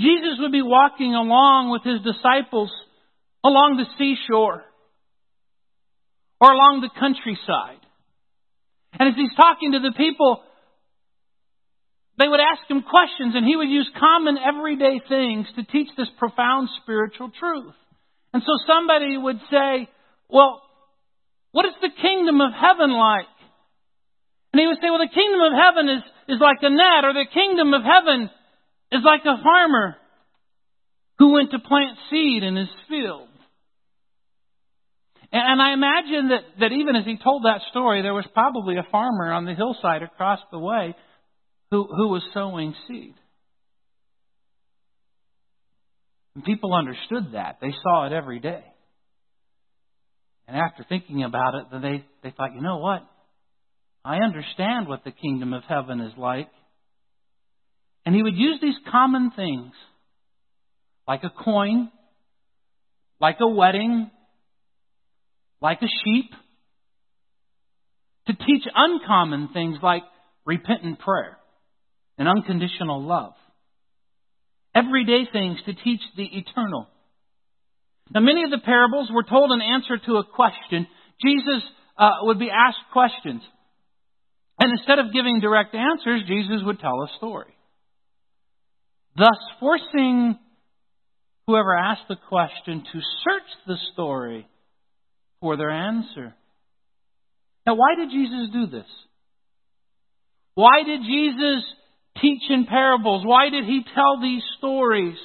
Jesus 0.00 0.38
would 0.40 0.52
be 0.52 0.62
walking 0.62 1.14
along 1.14 1.70
with 1.70 1.82
his 1.82 2.00
disciples 2.02 2.70
along 3.44 3.76
the 3.76 3.86
seashore 3.96 4.64
or 6.40 6.52
along 6.52 6.80
the 6.80 6.90
countryside. 6.98 7.82
And 8.98 9.08
as 9.08 9.14
he's 9.16 9.34
talking 9.36 9.72
to 9.72 9.80
the 9.80 9.92
people, 9.96 10.42
they 12.18 12.26
would 12.26 12.40
ask 12.42 12.66
him 12.68 12.82
questions, 12.82 13.38
and 13.38 13.46
he 13.46 13.54
would 13.54 13.70
use 13.70 13.88
common 13.94 14.36
everyday 14.36 15.00
things 15.08 15.46
to 15.54 15.62
teach 15.62 15.86
this 15.96 16.10
profound 16.18 16.68
spiritual 16.82 17.30
truth. 17.30 17.78
And 18.34 18.42
so 18.42 18.52
somebody 18.66 19.16
would 19.16 19.38
say, 19.50 19.88
Well, 20.28 20.60
what 21.52 21.64
is 21.66 21.78
the 21.80 21.94
kingdom 21.94 22.40
of 22.40 22.50
heaven 22.52 22.90
like? 22.90 23.30
And 24.52 24.60
he 24.60 24.66
would 24.66 24.82
say, 24.82 24.90
Well, 24.90 24.98
the 24.98 25.14
kingdom 25.14 25.40
of 25.46 25.54
heaven 25.54 25.86
is, 25.88 26.02
is 26.34 26.40
like 26.42 26.58
a 26.62 26.70
net, 26.70 27.06
or 27.06 27.14
the 27.14 27.30
kingdom 27.32 27.72
of 27.72 27.82
heaven 27.86 28.28
is 28.90 29.02
like 29.06 29.22
a 29.22 29.40
farmer 29.40 29.94
who 31.18 31.32
went 31.32 31.52
to 31.52 31.58
plant 31.60 31.98
seed 32.10 32.42
in 32.42 32.56
his 32.56 32.70
field. 32.88 33.28
And 35.30 35.60
I 35.60 35.74
imagine 35.74 36.30
that, 36.30 36.40
that 36.58 36.72
even 36.72 36.96
as 36.96 37.04
he 37.04 37.18
told 37.22 37.44
that 37.44 37.60
story, 37.70 38.00
there 38.02 38.14
was 38.14 38.26
probably 38.32 38.76
a 38.76 38.90
farmer 38.90 39.30
on 39.30 39.44
the 39.44 39.54
hillside 39.54 40.02
across 40.02 40.40
the 40.50 40.58
way 40.58 40.96
who, 41.70 41.84
who 41.84 42.08
was 42.08 42.22
sowing 42.34 42.74
seed. 42.86 43.14
And 46.34 46.44
people 46.44 46.74
understood 46.74 47.32
that. 47.32 47.58
They 47.60 47.72
saw 47.82 48.06
it 48.06 48.12
every 48.12 48.38
day. 48.38 48.62
And 50.46 50.56
after 50.56 50.84
thinking 50.88 51.24
about 51.24 51.54
it, 51.54 51.66
then 51.70 51.82
they, 51.82 52.04
they 52.22 52.34
thought, 52.34 52.54
you 52.54 52.62
know 52.62 52.78
what? 52.78 53.06
I 54.04 54.18
understand 54.18 54.88
what 54.88 55.04
the 55.04 55.10
kingdom 55.10 55.52
of 55.52 55.64
heaven 55.68 56.00
is 56.00 56.12
like. 56.16 56.48
And 58.06 58.14
he 58.14 58.22
would 58.22 58.36
use 58.36 58.58
these 58.62 58.76
common 58.90 59.32
things, 59.34 59.72
like 61.06 61.24
a 61.24 61.30
coin, 61.44 61.90
like 63.20 63.36
a 63.40 63.48
wedding, 63.48 64.10
like 65.60 65.82
a 65.82 65.88
sheep, 66.04 66.30
to 68.28 68.32
teach 68.32 68.62
uncommon 68.74 69.48
things 69.52 69.78
like 69.82 70.04
repentant 70.46 71.00
prayer 71.00 71.37
and 72.18 72.28
unconditional 72.28 73.02
love. 73.02 73.32
Everyday 74.74 75.24
things 75.32 75.58
to 75.66 75.72
teach 75.72 76.00
the 76.16 76.24
eternal. 76.24 76.88
Now, 78.12 78.20
many 78.20 78.44
of 78.44 78.50
the 78.50 78.60
parables 78.64 79.10
were 79.12 79.22
told 79.22 79.52
in 79.52 79.60
answer 79.60 79.98
to 80.06 80.16
a 80.16 80.24
question. 80.24 80.86
Jesus 81.22 81.62
uh, 81.96 82.10
would 82.22 82.38
be 82.38 82.50
asked 82.50 82.92
questions. 82.92 83.42
And 84.58 84.72
instead 84.72 84.98
of 84.98 85.12
giving 85.12 85.40
direct 85.40 85.74
answers, 85.74 86.22
Jesus 86.26 86.62
would 86.64 86.80
tell 86.80 87.02
a 87.02 87.16
story. 87.16 87.54
Thus, 89.16 89.38
forcing 89.60 90.38
whoever 91.46 91.74
asked 91.74 92.08
the 92.08 92.16
question 92.28 92.84
to 92.92 93.00
search 93.00 93.48
the 93.66 93.76
story 93.92 94.46
for 95.40 95.56
their 95.56 95.70
answer. 95.70 96.34
Now, 97.66 97.74
why 97.74 97.94
did 97.96 98.10
Jesus 98.10 98.50
do 98.52 98.66
this? 98.66 98.86
Why 100.54 100.82
did 100.84 101.02
Jesus 101.02 101.64
teach 102.20 102.42
in 102.50 102.66
parables? 102.66 103.24
Why 103.24 103.50
did 103.50 103.64
he 103.64 103.84
tell 103.94 104.20
these 104.20 104.42
stories? 104.58 105.16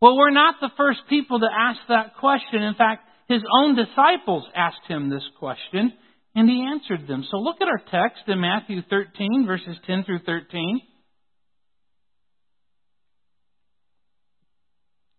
Well, 0.00 0.16
we're 0.16 0.30
not 0.30 0.56
the 0.60 0.70
first 0.76 1.00
people 1.08 1.40
to 1.40 1.46
ask 1.46 1.78
that 1.88 2.16
question. 2.18 2.62
In 2.62 2.74
fact, 2.74 3.06
his 3.28 3.42
own 3.62 3.76
disciples 3.76 4.44
asked 4.54 4.86
him 4.88 5.08
this 5.08 5.22
question, 5.38 5.92
and 6.34 6.48
he 6.48 6.68
answered 6.72 7.06
them. 7.06 7.24
So 7.30 7.38
look 7.38 7.56
at 7.60 7.68
our 7.68 7.80
text 7.90 8.24
in 8.26 8.40
Matthew 8.40 8.82
13, 8.90 9.46
verses 9.46 9.76
10 9.86 10.04
through 10.04 10.20
13. 10.26 10.80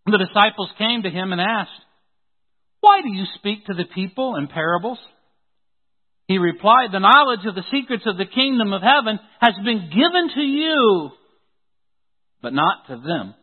The 0.06 0.18
disciples 0.18 0.70
came 0.78 1.04
to 1.04 1.10
him 1.10 1.32
and 1.32 1.40
asked, 1.40 1.72
Why 2.82 3.02
do 3.02 3.10
you 3.10 3.24
speak 3.40 3.66
to 3.68 3.74
the 3.74 3.86
people 3.96 4.36
in 4.36 4.48
parables? 4.48 5.00
He 6.28 6.38
replied, 6.38 6.90
The 6.92 7.00
knowledge 7.00 7.46
of 7.46 7.56
the 7.56 7.66
secrets 7.72 8.04
of 8.06 8.18
the 8.18 8.26
kingdom 8.26 8.74
of 8.74 8.82
heaven 8.82 9.20
has 9.42 9.54
been 9.64 9.90
given 9.90 10.30
to 10.36 10.42
you, 10.42 11.12
but 12.42 12.54
not 12.54 12.88
to 12.88 12.96
them. 12.96 13.36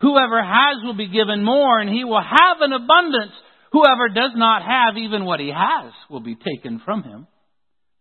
Whoever 0.00 0.42
has 0.42 0.82
will 0.82 0.96
be 0.96 1.08
given 1.08 1.44
more, 1.44 1.78
and 1.78 1.90
he 1.90 2.04
will 2.04 2.22
have 2.22 2.60
an 2.60 2.72
abundance. 2.72 3.32
Whoever 3.72 4.08
does 4.08 4.32
not 4.34 4.62
have 4.62 4.96
even 4.96 5.24
what 5.24 5.40
he 5.40 5.52
has 5.54 5.92
will 6.08 6.20
be 6.20 6.36
taken 6.36 6.80
from 6.84 7.02
him. 7.02 7.26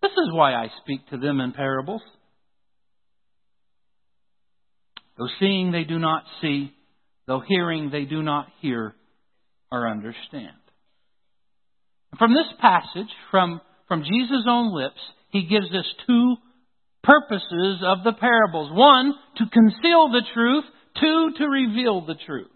This 0.01 0.12
is 0.12 0.34
why 0.34 0.54
I 0.54 0.68
speak 0.82 1.08
to 1.10 1.18
them 1.18 1.42
in 1.42 1.51
parables. 1.51 2.01
Though 5.18 5.28
seeing 5.42 5.72
they 5.72 5.84
do 5.84 6.00
not 6.00 6.24
see, 6.42 6.74
though 7.28 7.42
hearing 7.46 7.89
they 7.92 8.06
do 8.06 8.24
not 8.24 8.48
hear 8.62 8.96
or 9.70 9.89
understand. 9.89 10.56
From 12.18 12.34
this 12.34 12.48
passage, 12.60 13.10
from, 13.32 13.62
from 13.88 14.04
Jesus' 14.04 14.46
own 14.48 14.74
lips, 14.74 15.00
he 15.30 15.46
gives 15.46 15.68
us 15.68 15.86
two 16.08 16.36
purposes 17.04 17.82
of 17.86 18.04
the 18.04 18.13
parables. 18.13 18.72
One, 18.74 19.13
to 19.38 19.46
conceal 19.51 20.10
the 20.10 20.24
truth. 20.34 20.66
Two, 21.00 21.32
to 21.38 21.46
reveal 21.48 22.06
the 22.06 22.16
truth. 22.25 22.48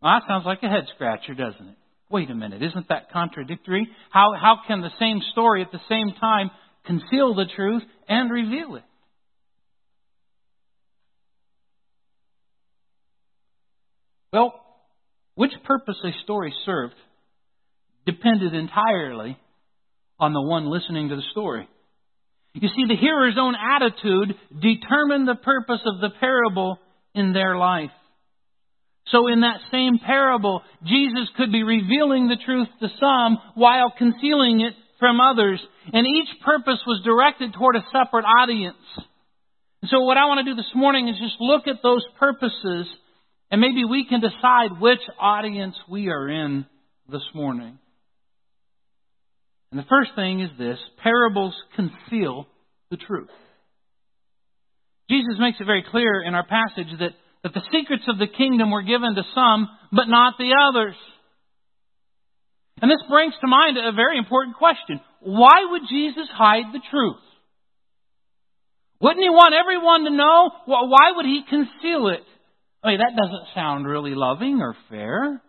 Well, 0.00 0.12
that 0.12 0.28
sounds 0.28 0.44
like 0.46 0.62
a 0.62 0.68
head 0.68 0.84
scratcher, 0.94 1.34
doesn't 1.34 1.68
it? 1.68 1.76
Wait 2.10 2.30
a 2.30 2.34
minute, 2.34 2.62
isn't 2.62 2.88
that 2.88 3.10
contradictory? 3.12 3.88
How, 4.10 4.32
how 4.40 4.60
can 4.66 4.80
the 4.80 4.90
same 4.98 5.20
story 5.32 5.62
at 5.62 5.72
the 5.72 5.80
same 5.88 6.12
time 6.18 6.50
conceal 6.86 7.34
the 7.34 7.46
truth 7.54 7.82
and 8.08 8.30
reveal 8.30 8.76
it? 8.76 8.84
Well, 14.32 14.54
which 15.34 15.52
purpose 15.64 15.96
a 16.04 16.10
story 16.22 16.54
served 16.64 16.94
depended 18.08 18.54
entirely 18.54 19.36
on 20.18 20.32
the 20.32 20.40
one 20.40 20.66
listening 20.70 21.10
to 21.10 21.16
the 21.16 21.28
story. 21.32 21.68
You 22.54 22.68
see, 22.68 22.86
the 22.88 22.96
hearer's 22.96 23.36
own 23.38 23.54
attitude 23.54 24.34
determined 24.50 25.28
the 25.28 25.36
purpose 25.36 25.80
of 25.84 26.00
the 26.00 26.10
parable 26.18 26.78
in 27.14 27.32
their 27.32 27.56
life. 27.56 27.90
So 29.12 29.28
in 29.28 29.40
that 29.40 29.60
same 29.70 29.98
parable, 30.04 30.62
Jesus 30.84 31.28
could 31.36 31.52
be 31.52 31.62
revealing 31.62 32.28
the 32.28 32.38
truth 32.44 32.68
to 32.80 32.88
some 32.98 33.38
while 33.54 33.92
concealing 33.96 34.60
it 34.60 34.74
from 34.98 35.20
others. 35.20 35.60
And 35.92 36.06
each 36.06 36.40
purpose 36.44 36.80
was 36.86 37.02
directed 37.04 37.52
toward 37.52 37.76
a 37.76 37.84
separate 37.92 38.24
audience. 38.24 38.76
So 39.86 40.00
what 40.00 40.16
I 40.16 40.26
want 40.26 40.44
to 40.44 40.50
do 40.50 40.56
this 40.56 40.72
morning 40.74 41.08
is 41.08 41.16
just 41.20 41.36
look 41.40 41.68
at 41.68 41.82
those 41.82 42.04
purposes 42.18 42.86
and 43.50 43.60
maybe 43.60 43.84
we 43.84 44.06
can 44.06 44.20
decide 44.20 44.80
which 44.80 45.00
audience 45.18 45.74
we 45.88 46.08
are 46.08 46.28
in 46.28 46.66
this 47.10 47.22
morning. 47.34 47.78
And 49.70 49.78
the 49.78 49.86
first 49.88 50.10
thing 50.16 50.40
is 50.40 50.50
this 50.58 50.78
parables 51.02 51.54
conceal 51.76 52.46
the 52.90 52.96
truth. 52.96 53.28
Jesus 55.10 55.36
makes 55.38 55.58
it 55.60 55.64
very 55.64 55.84
clear 55.90 56.22
in 56.22 56.34
our 56.34 56.46
passage 56.46 56.92
that, 57.00 57.12
that 57.42 57.54
the 57.54 57.62
secrets 57.72 58.04
of 58.08 58.18
the 58.18 58.26
kingdom 58.26 58.70
were 58.70 58.82
given 58.82 59.14
to 59.14 59.22
some, 59.34 59.68
but 59.92 60.06
not 60.06 60.34
the 60.38 60.52
others. 60.52 60.94
And 62.80 62.90
this 62.90 63.02
brings 63.08 63.34
to 63.40 63.46
mind 63.46 63.76
a 63.76 63.92
very 63.92 64.18
important 64.18 64.56
question. 64.56 65.00
Why 65.20 65.66
would 65.70 65.82
Jesus 65.88 66.28
hide 66.32 66.72
the 66.72 66.80
truth? 66.90 67.16
Wouldn't 69.00 69.22
he 69.22 69.30
want 69.30 69.54
everyone 69.54 70.04
to 70.04 70.10
know? 70.10 70.50
Why 70.66 71.12
would 71.16 71.26
he 71.26 71.42
conceal 71.48 72.08
it? 72.08 72.24
I 72.82 72.88
mean, 72.88 72.98
that 72.98 73.16
doesn't 73.16 73.54
sound 73.54 73.86
really 73.86 74.14
loving 74.14 74.60
or 74.60 74.76
fair. 74.88 75.42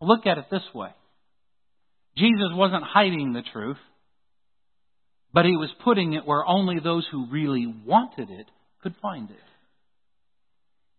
Look 0.00 0.26
at 0.26 0.38
it 0.38 0.46
this 0.50 0.62
way. 0.74 0.90
Jesus 2.16 2.50
wasn't 2.52 2.84
hiding 2.84 3.32
the 3.32 3.42
truth, 3.52 3.78
but 5.32 5.44
he 5.44 5.56
was 5.56 5.70
putting 5.84 6.12
it 6.12 6.26
where 6.26 6.46
only 6.46 6.78
those 6.78 7.06
who 7.10 7.30
really 7.30 7.66
wanted 7.66 8.30
it 8.30 8.46
could 8.82 8.94
find 9.00 9.30
it. 9.30 9.36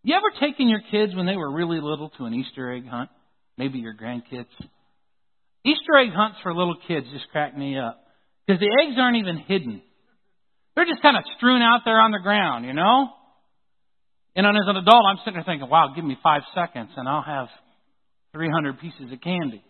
You 0.04 0.16
ever 0.16 0.32
taken 0.40 0.68
your 0.68 0.82
kids 0.92 1.16
when 1.16 1.26
they 1.26 1.38
were 1.38 1.52
really 1.52 1.80
little 1.80 2.10
to 2.18 2.26
an 2.26 2.34
Easter 2.34 2.74
egg 2.74 2.88
hunt? 2.88 3.10
Maybe 3.58 3.80
your 3.80 3.94
grandkids. 3.94 4.48
Easter 5.64 5.98
egg 5.98 6.10
hunts 6.14 6.40
for 6.44 6.54
little 6.54 6.76
kids 6.88 7.06
just 7.14 7.30
crack 7.32 7.56
me 7.58 7.78
up. 7.78 8.04
Because 8.46 8.60
the 8.60 8.68
eggs 8.84 8.98
aren't 8.98 9.18
even 9.18 9.38
hidden. 9.38 9.82
They're 10.76 10.86
just 10.86 11.02
kind 11.02 11.16
of 11.16 11.24
strewn 11.38 11.62
out 11.62 11.82
there 11.86 12.00
on 12.00 12.12
the 12.12 12.20
ground, 12.20 12.66
you 12.66 12.74
know? 12.74 13.10
And 14.36 14.46
as 14.46 14.54
an 14.66 14.78
adult, 14.78 15.06
I'm 15.08 15.18
sitting 15.20 15.36
there 15.36 15.44
thinking, 15.46 15.70
wow, 15.70 15.94
give 15.96 16.04
me 16.04 16.18
five 16.22 16.42
seconds 16.56 16.90
and 16.98 17.08
I'll 17.08 17.22
have 17.22 17.48
300 18.34 18.80
pieces 18.80 19.12
of 19.12 19.22
candy. 19.22 19.64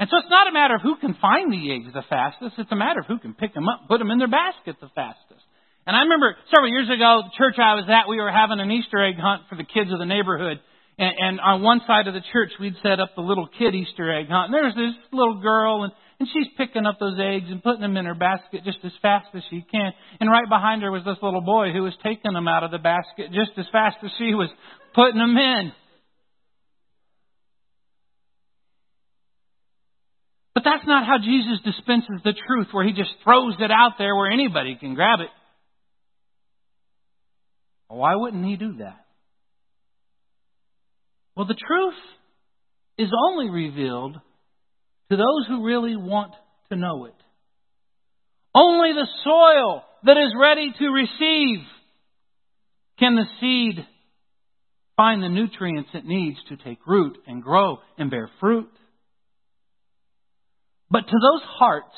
And 0.00 0.08
so 0.08 0.16
it's 0.18 0.30
not 0.30 0.46
a 0.46 0.52
matter 0.52 0.76
of 0.76 0.82
who 0.82 0.96
can 0.96 1.14
find 1.20 1.52
the 1.52 1.74
eggs 1.74 1.90
the 1.92 2.06
fastest. 2.08 2.54
It's 2.58 2.70
a 2.70 2.78
matter 2.78 3.00
of 3.00 3.06
who 3.06 3.18
can 3.18 3.34
pick 3.34 3.52
them 3.52 3.68
up, 3.68 3.88
put 3.88 3.98
them 3.98 4.10
in 4.10 4.18
their 4.18 4.30
basket 4.30 4.76
the 4.80 4.90
fastest. 4.94 5.42
And 5.86 5.96
I 5.96 6.06
remember 6.06 6.36
several 6.54 6.70
years 6.70 6.86
ago, 6.86 7.24
the 7.24 7.34
church 7.36 7.56
I 7.58 7.74
was 7.74 7.88
at, 7.88 8.08
we 8.08 8.20
were 8.20 8.30
having 8.30 8.60
an 8.60 8.70
Easter 8.70 9.02
egg 9.02 9.16
hunt 9.18 9.48
for 9.48 9.56
the 9.56 9.64
kids 9.64 9.90
of 9.90 9.98
the 9.98 10.06
neighborhood. 10.06 10.60
And, 10.98 11.14
and 11.18 11.40
on 11.40 11.62
one 11.62 11.80
side 11.86 12.06
of 12.06 12.14
the 12.14 12.22
church, 12.30 12.50
we'd 12.60 12.76
set 12.82 13.00
up 13.00 13.16
the 13.16 13.22
little 13.22 13.48
kid 13.48 13.74
Easter 13.74 14.12
egg 14.12 14.28
hunt. 14.28 14.52
And 14.52 14.54
there's 14.54 14.74
this 14.74 14.94
little 15.10 15.40
girl, 15.40 15.82
and, 15.82 15.92
and 16.20 16.28
she's 16.28 16.46
picking 16.58 16.86
up 16.86 17.00
those 17.00 17.18
eggs 17.18 17.46
and 17.48 17.62
putting 17.62 17.80
them 17.80 17.96
in 17.96 18.04
her 18.04 18.14
basket 18.14 18.62
just 18.64 18.78
as 18.84 18.92
fast 19.02 19.26
as 19.34 19.42
she 19.50 19.64
can. 19.64 19.90
And 20.20 20.30
right 20.30 20.48
behind 20.48 20.82
her 20.82 20.92
was 20.92 21.02
this 21.04 21.18
little 21.22 21.40
boy 21.40 21.72
who 21.72 21.82
was 21.82 21.96
taking 22.04 22.34
them 22.34 22.46
out 22.46 22.62
of 22.62 22.70
the 22.70 22.78
basket 22.78 23.32
just 23.32 23.56
as 23.56 23.66
fast 23.72 23.96
as 24.04 24.10
she 24.18 24.34
was 24.34 24.50
putting 24.94 25.18
them 25.18 25.36
in. 25.36 25.72
But 30.58 30.64
that's 30.64 30.88
not 30.88 31.06
how 31.06 31.18
Jesus 31.18 31.60
dispenses 31.64 32.20
the 32.24 32.32
truth, 32.32 32.66
where 32.72 32.84
he 32.84 32.92
just 32.92 33.12
throws 33.22 33.54
it 33.60 33.70
out 33.70 33.92
there 33.96 34.16
where 34.16 34.28
anybody 34.28 34.74
can 34.74 34.94
grab 34.96 35.20
it. 35.20 35.28
Why 37.86 38.16
wouldn't 38.16 38.44
he 38.44 38.56
do 38.56 38.78
that? 38.78 39.06
Well, 41.36 41.46
the 41.46 41.54
truth 41.54 41.94
is 42.98 43.06
only 43.28 43.50
revealed 43.50 44.14
to 45.12 45.16
those 45.16 45.46
who 45.46 45.64
really 45.64 45.94
want 45.94 46.32
to 46.70 46.76
know 46.76 47.04
it. 47.04 47.14
Only 48.52 48.94
the 48.94 49.06
soil 49.22 49.84
that 50.02 50.16
is 50.16 50.32
ready 50.36 50.74
to 50.76 50.88
receive 50.88 51.64
can 52.98 53.14
the 53.14 53.26
seed 53.40 53.86
find 54.96 55.22
the 55.22 55.28
nutrients 55.28 55.90
it 55.94 56.04
needs 56.04 56.38
to 56.48 56.56
take 56.56 56.84
root 56.84 57.16
and 57.28 57.44
grow 57.44 57.78
and 57.96 58.10
bear 58.10 58.28
fruit. 58.40 58.70
But 60.90 61.00
to 61.00 61.12
those 61.12 61.42
hearts 61.58 61.94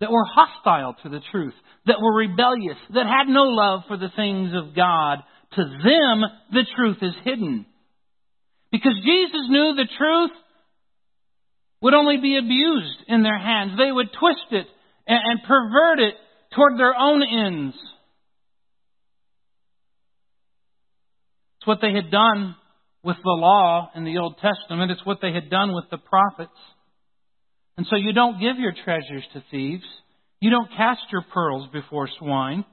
that 0.00 0.10
were 0.10 0.24
hostile 0.24 0.94
to 1.02 1.08
the 1.08 1.22
truth, 1.30 1.54
that 1.86 2.00
were 2.00 2.14
rebellious, 2.14 2.76
that 2.94 3.06
had 3.06 3.28
no 3.28 3.44
love 3.44 3.80
for 3.88 3.96
the 3.96 4.12
things 4.14 4.52
of 4.54 4.76
God, 4.76 5.18
to 5.54 5.62
them 5.62 6.22
the 6.52 6.66
truth 6.76 6.98
is 7.02 7.14
hidden. 7.24 7.66
Because 8.70 8.94
Jesus 9.04 9.48
knew 9.48 9.74
the 9.74 9.88
truth 9.96 10.30
would 11.80 11.94
only 11.94 12.18
be 12.18 12.36
abused 12.36 12.98
in 13.08 13.22
their 13.22 13.38
hands. 13.38 13.72
They 13.78 13.90
would 13.90 14.08
twist 14.18 14.46
it 14.50 14.66
and, 15.06 15.42
pervert 15.46 16.00
it 16.00 16.14
toward 16.54 16.78
their 16.78 16.94
own 16.94 17.22
ends. 17.22 17.76
It's 21.58 21.66
what 21.66 21.78
they 21.80 21.92
had 21.92 22.10
done 22.10 22.56
with 23.02 23.16
the 23.22 23.30
law 23.30 23.90
in 23.94 24.04
the 24.04 24.18
Old 24.18 24.36
Testament. 24.38 24.90
It's 24.90 25.06
what 25.06 25.18
they 25.22 25.32
had 25.32 25.50
done 25.50 25.74
with 25.74 25.84
the 25.90 25.98
prophets. 25.98 26.58
And 27.78 27.86
so 27.88 27.96
you 27.96 28.12
don't 28.12 28.40
give 28.40 28.58
your 28.58 28.74
treasures 28.84 29.24
to 29.32 29.44
thieves. 29.52 29.84
You 30.40 30.50
don't 30.50 30.68
cast 30.76 31.00
your 31.12 31.22
pearls 31.32 31.68
before 31.72 32.08
swine. 32.18 32.64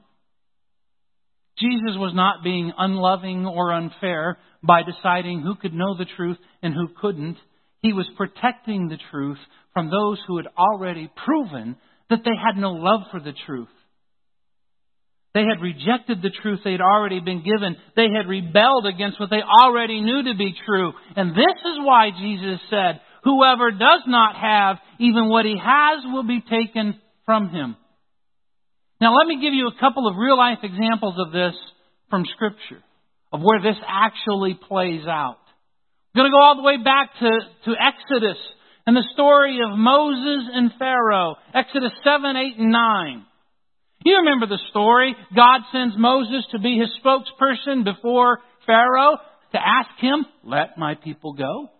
Jesus 1.58 1.94
was 1.96 2.12
not 2.12 2.42
being 2.42 2.72
unloving 2.76 3.46
or 3.46 3.72
unfair 3.72 4.36
by 4.64 4.82
deciding 4.82 5.40
who 5.40 5.54
could 5.54 5.72
know 5.72 5.96
the 5.96 6.06
truth 6.16 6.38
and 6.60 6.74
who 6.74 6.88
couldn't. 7.00 7.36
He 7.82 7.92
was 7.92 8.06
protecting 8.16 8.88
the 8.88 8.98
truth 9.12 9.38
from 9.72 9.90
those 9.90 10.18
who 10.26 10.38
had 10.38 10.48
already 10.58 11.08
proven 11.24 11.76
that 12.10 12.24
they 12.24 12.34
had 12.36 12.60
no 12.60 12.72
love 12.72 13.02
for 13.12 13.20
the 13.20 13.34
truth. 13.46 13.68
They 15.34 15.44
had 15.44 15.62
rejected 15.62 16.20
the 16.20 16.30
truth 16.42 16.60
they 16.64 16.72
had 16.72 16.80
already 16.80 17.20
been 17.20 17.44
given. 17.44 17.76
They 17.94 18.08
had 18.10 18.26
rebelled 18.26 18.86
against 18.86 19.20
what 19.20 19.30
they 19.30 19.42
already 19.42 20.00
knew 20.00 20.24
to 20.24 20.34
be 20.36 20.52
true. 20.66 20.94
And 21.14 21.30
this 21.30 21.56
is 21.64 21.78
why 21.78 22.10
Jesus 22.10 22.58
said, 22.70 23.00
Whoever 23.24 23.70
does 23.70 24.02
not 24.06 24.36
have 24.36 24.76
even 24.98 25.28
what 25.28 25.44
he 25.44 25.56
has 25.56 26.04
will 26.04 26.26
be 26.26 26.40
taken 26.40 27.00
from 27.24 27.48
him. 27.50 27.76
Now 29.00 29.14
let 29.16 29.26
me 29.26 29.40
give 29.40 29.52
you 29.52 29.68
a 29.68 29.80
couple 29.80 30.08
of 30.08 30.16
real 30.16 30.38
life 30.38 30.58
examples 30.62 31.16
of 31.18 31.32
this 31.32 31.54
from 32.08 32.24
Scripture, 32.34 32.82
of 33.32 33.40
where 33.42 33.60
this 33.60 33.76
actually 33.86 34.54
plays 34.54 35.06
out. 35.06 35.38
I'm 36.14 36.22
going 36.22 36.30
to 36.30 36.36
go 36.36 36.42
all 36.42 36.56
the 36.56 36.62
way 36.62 36.82
back 36.82 37.10
to, 37.20 37.30
to 37.66 37.74
Exodus 37.78 38.38
and 38.86 38.96
the 38.96 39.06
story 39.12 39.58
of 39.60 39.76
Moses 39.76 40.48
and 40.54 40.70
Pharaoh, 40.78 41.34
Exodus 41.52 41.92
7, 42.04 42.36
8, 42.36 42.58
and 42.58 42.72
9. 42.72 43.24
You 44.04 44.18
remember 44.18 44.46
the 44.46 44.60
story. 44.70 45.16
God 45.34 45.62
sends 45.72 45.96
Moses 45.98 46.46
to 46.52 46.60
be 46.60 46.78
his 46.78 46.88
spokesperson 47.04 47.84
before 47.84 48.38
Pharaoh 48.64 49.18
to 49.52 49.58
ask 49.58 49.90
him, 50.00 50.24
let 50.44 50.78
my 50.78 50.94
people 50.94 51.32
go. 51.32 51.70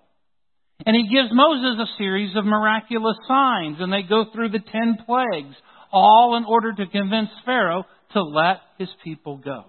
And 0.87 0.95
he 0.95 1.13
gives 1.13 1.31
Moses 1.33 1.81
a 1.81 1.99
series 1.99 2.37
of 2.37 2.45
miraculous 2.45 3.17
signs, 3.27 3.79
and 3.81 3.93
they 3.93 4.03
go 4.03 4.27
through 4.33 4.51
the 4.51 4.61
ten 4.61 4.99
plagues, 5.05 5.57
all 5.93 6.37
in 6.37 6.45
order 6.45 6.73
to 6.73 6.87
convince 6.87 7.29
Pharaoh 7.45 7.85
to 8.13 8.23
let 8.23 8.61
his 8.79 8.89
people 9.03 9.37
go. 9.37 9.65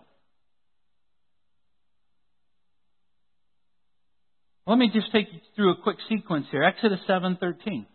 Let 4.67 4.77
me 4.77 4.91
just 4.93 5.12
take 5.12 5.34
you 5.34 5.39
through 5.56 5.71
a 5.71 5.82
quick 5.82 5.97
sequence 6.08 6.45
here. 6.51 6.63
Exodus 6.63 6.99
7:13. 7.10 7.88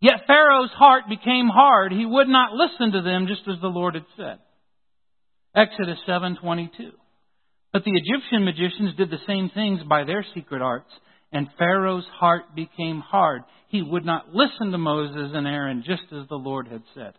Yet 0.00 0.26
Pharaoh's 0.26 0.70
heart 0.72 1.08
became 1.08 1.48
hard; 1.48 1.90
he 1.90 2.06
would 2.06 2.28
not 2.28 2.52
listen 2.52 2.92
to 2.92 3.02
them 3.02 3.26
just 3.26 3.48
as 3.48 3.60
the 3.60 3.68
Lord 3.68 3.94
had 3.94 4.04
said. 4.16 4.38
Exodus 5.54 5.98
7:22. 6.06 6.92
But 7.72 7.82
the 7.82 7.96
Egyptian 7.96 8.44
magicians 8.44 8.94
did 8.94 9.10
the 9.10 9.24
same 9.26 9.48
things 9.48 9.82
by 9.82 10.04
their 10.04 10.24
secret 10.34 10.62
arts 10.62 10.92
and 11.34 11.48
Pharaoh's 11.58 12.06
heart 12.18 12.54
became 12.54 13.00
hard. 13.00 13.42
He 13.68 13.82
would 13.82 14.06
not 14.06 14.32
listen 14.32 14.70
to 14.70 14.78
Moses 14.78 15.32
and 15.34 15.48
Aaron 15.48 15.82
just 15.84 16.04
as 16.12 16.28
the 16.28 16.36
Lord 16.36 16.68
had 16.68 16.82
said. 16.94 17.14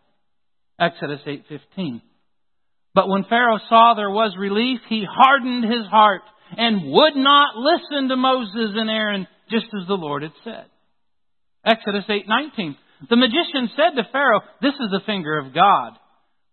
Exodus 0.79 1.19
8:15. 1.25 2.01
But 2.93 3.09
when 3.09 3.25
Pharaoh 3.25 3.59
saw 3.67 3.93
there 3.93 4.09
was 4.09 4.37
relief, 4.37 4.79
he 4.87 5.05
hardened 5.07 5.65
his 5.65 5.85
heart 5.87 6.21
and 6.57 6.91
would 6.91 7.17
not 7.17 7.57
listen 7.57 8.07
to 8.07 8.15
Moses 8.15 8.71
and 8.75 8.89
Aaron 8.89 9.27
just 9.51 9.67
as 9.79 9.85
the 9.87 9.97
Lord 9.97 10.23
had 10.23 10.33
said. 10.45 10.65
Exodus 11.65 12.05
8:19. 12.07 12.77
The 13.09 13.17
magician 13.17 13.69
said 13.75 13.97
to 13.97 14.05
Pharaoh, 14.05 14.41
"This 14.61 14.75
is 14.75 14.91
the 14.91 15.01
finger 15.01 15.37
of 15.37 15.53
God." 15.53 15.99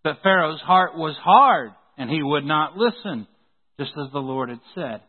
But 0.02 0.20
Pharaoh's 0.24 0.60
heart 0.62 0.96
was 0.96 1.16
hard, 1.18 1.72
and 1.96 2.10
he 2.10 2.24
would 2.24 2.44
not 2.44 2.76
listen, 2.76 3.28
just 3.78 3.96
as 3.96 4.10
the 4.10 4.20
Lord 4.20 4.48
had 4.48 4.60
said. 4.74 5.02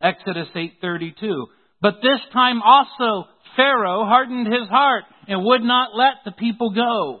Exodus 0.00 0.48
8:32. 0.54 1.50
But 1.80 2.02
this 2.02 2.20
time 2.32 2.60
also 2.62 3.28
Pharaoh 3.56 4.04
hardened 4.04 4.46
his 4.46 4.68
heart 4.68 5.04
and 5.26 5.44
would 5.44 5.62
not 5.62 5.90
let 5.94 6.24
the 6.24 6.32
people 6.32 6.70
go. 6.70 7.20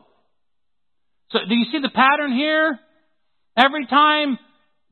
So 1.30 1.38
do 1.48 1.54
you 1.54 1.66
see 1.70 1.80
the 1.80 1.94
pattern 1.94 2.32
here? 2.32 2.78
Every 3.56 3.86
time 3.86 4.38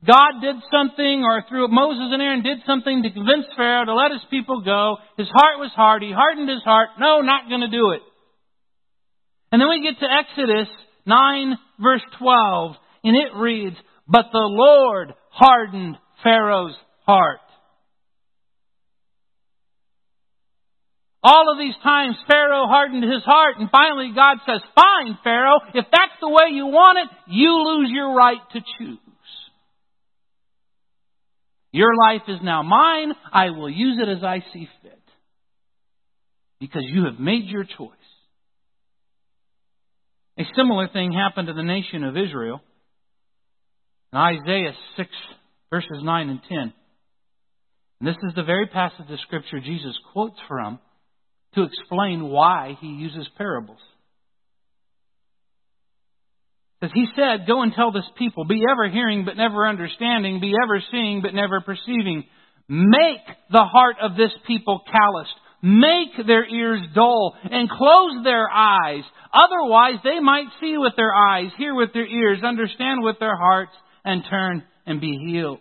God 0.04 0.40
did 0.40 0.56
something 0.70 1.24
or 1.24 1.42
through 1.48 1.68
Moses 1.68 2.12
and 2.12 2.22
Aaron 2.22 2.42
did 2.42 2.58
something 2.66 3.02
to 3.02 3.10
convince 3.10 3.46
Pharaoh 3.56 3.86
to 3.86 3.94
let 3.94 4.12
his 4.12 4.26
people 4.30 4.60
go, 4.60 4.96
his 5.16 5.28
heart 5.32 5.58
was 5.58 5.70
hard. 5.74 6.02
He 6.02 6.12
hardened 6.12 6.48
his 6.48 6.62
heart. 6.62 6.90
No, 6.98 7.20
not 7.22 7.48
going 7.48 7.62
to 7.62 7.70
do 7.70 7.92
it. 7.92 8.02
And 9.50 9.60
then 9.60 9.68
we 9.68 9.82
get 9.82 9.98
to 10.00 10.06
Exodus 10.06 10.68
9 11.06 11.58
verse 11.80 12.02
12 12.18 12.76
and 13.04 13.16
it 13.16 13.34
reads, 13.36 13.76
But 14.06 14.26
the 14.32 14.38
Lord 14.38 15.14
hardened 15.30 15.96
Pharaoh's 16.22 16.76
heart. 17.06 17.40
All 21.26 21.50
of 21.50 21.58
these 21.58 21.74
times, 21.82 22.14
Pharaoh 22.28 22.68
hardened 22.68 23.02
his 23.02 23.24
heart, 23.24 23.56
and 23.58 23.68
finally 23.68 24.12
God 24.14 24.36
says, 24.46 24.60
Fine, 24.76 25.18
Pharaoh, 25.24 25.58
if 25.74 25.84
that's 25.90 26.20
the 26.20 26.28
way 26.28 26.52
you 26.52 26.66
want 26.66 26.98
it, 26.98 27.08
you 27.26 27.50
lose 27.50 27.90
your 27.92 28.14
right 28.14 28.38
to 28.52 28.60
choose. 28.78 28.98
Your 31.72 31.96
life 31.96 32.22
is 32.28 32.38
now 32.44 32.62
mine. 32.62 33.10
I 33.32 33.50
will 33.50 33.68
use 33.68 33.98
it 34.00 34.08
as 34.08 34.22
I 34.22 34.38
see 34.52 34.68
fit. 34.84 35.02
Because 36.60 36.84
you 36.84 37.06
have 37.06 37.18
made 37.18 37.46
your 37.46 37.64
choice. 37.64 37.90
A 40.38 40.44
similar 40.54 40.86
thing 40.86 41.12
happened 41.12 41.48
to 41.48 41.54
the 41.54 41.64
nation 41.64 42.04
of 42.04 42.16
Israel. 42.16 42.60
In 44.12 44.18
Isaiah 44.20 44.74
6, 44.96 45.08
verses 45.70 46.02
9 46.04 46.28
and 46.28 46.40
10. 46.48 46.72
And 47.98 48.08
this 48.08 48.16
is 48.28 48.34
the 48.36 48.44
very 48.44 48.68
passage 48.68 49.10
of 49.10 49.18
Scripture 49.26 49.58
Jesus 49.58 49.98
quotes 50.12 50.38
from 50.46 50.78
to 51.56 51.64
explain 51.64 52.28
why 52.28 52.76
he 52.80 52.86
uses 52.86 53.28
parables. 53.36 53.80
Because 56.80 56.94
he 56.94 57.06
said, 57.16 57.46
Go 57.46 57.62
and 57.62 57.72
tell 57.74 57.90
this 57.90 58.04
people, 58.18 58.44
be 58.44 58.62
ever 58.70 58.88
hearing 58.90 59.24
but 59.24 59.36
never 59.36 59.66
understanding, 59.66 60.40
be 60.40 60.52
ever 60.62 60.82
seeing 60.90 61.22
but 61.22 61.34
never 61.34 61.60
perceiving. 61.60 62.24
Make 62.68 63.24
the 63.50 63.64
heart 63.64 63.96
of 64.02 64.16
this 64.16 64.32
people 64.46 64.82
calloused, 64.90 65.34
make 65.62 66.26
their 66.26 66.46
ears 66.46 66.80
dull, 66.94 67.34
and 67.44 67.70
close 67.70 68.22
their 68.24 68.48
eyes. 68.50 69.04
Otherwise, 69.32 70.00
they 70.04 70.20
might 70.20 70.48
see 70.60 70.76
with 70.76 70.94
their 70.96 71.14
eyes, 71.14 71.50
hear 71.56 71.74
with 71.74 71.92
their 71.94 72.06
ears, 72.06 72.40
understand 72.44 73.02
with 73.02 73.18
their 73.18 73.36
hearts, 73.36 73.72
and 74.04 74.22
turn 74.28 74.62
and 74.84 75.00
be 75.00 75.16
healed. 75.26 75.60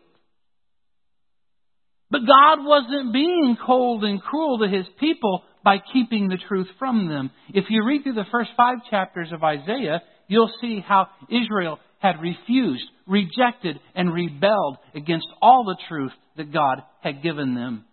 But 2.11 2.21
God 2.27 2.63
wasn't 2.63 3.13
being 3.13 3.57
cold 3.65 4.03
and 4.03 4.21
cruel 4.21 4.59
to 4.59 4.67
his 4.67 4.85
people 4.99 5.43
by 5.65 5.79
keeping 5.91 6.29
the 6.29 6.37
truth 6.47 6.67
from 6.77 7.09
them. 7.09 7.31
If 7.49 7.65
you 7.69 7.83
read 7.83 8.03
through 8.03 8.13
the 8.13 8.31
first 8.31 8.51
five 8.55 8.77
chapters 8.89 9.29
of 9.33 9.43
Isaiah, 9.43 10.03
you'll 10.27 10.53
see 10.61 10.79
how 10.87 11.07
Israel 11.27 11.79
had 11.97 12.21
refused, 12.21 12.85
rejected, 13.07 13.79
and 13.95 14.13
rebelled 14.13 14.77
against 14.93 15.25
all 15.41 15.65
the 15.65 15.77
truth 15.89 16.11
that 16.37 16.53
God 16.53 16.83
had 17.01 17.23
given 17.23 17.55
them. 17.55 17.83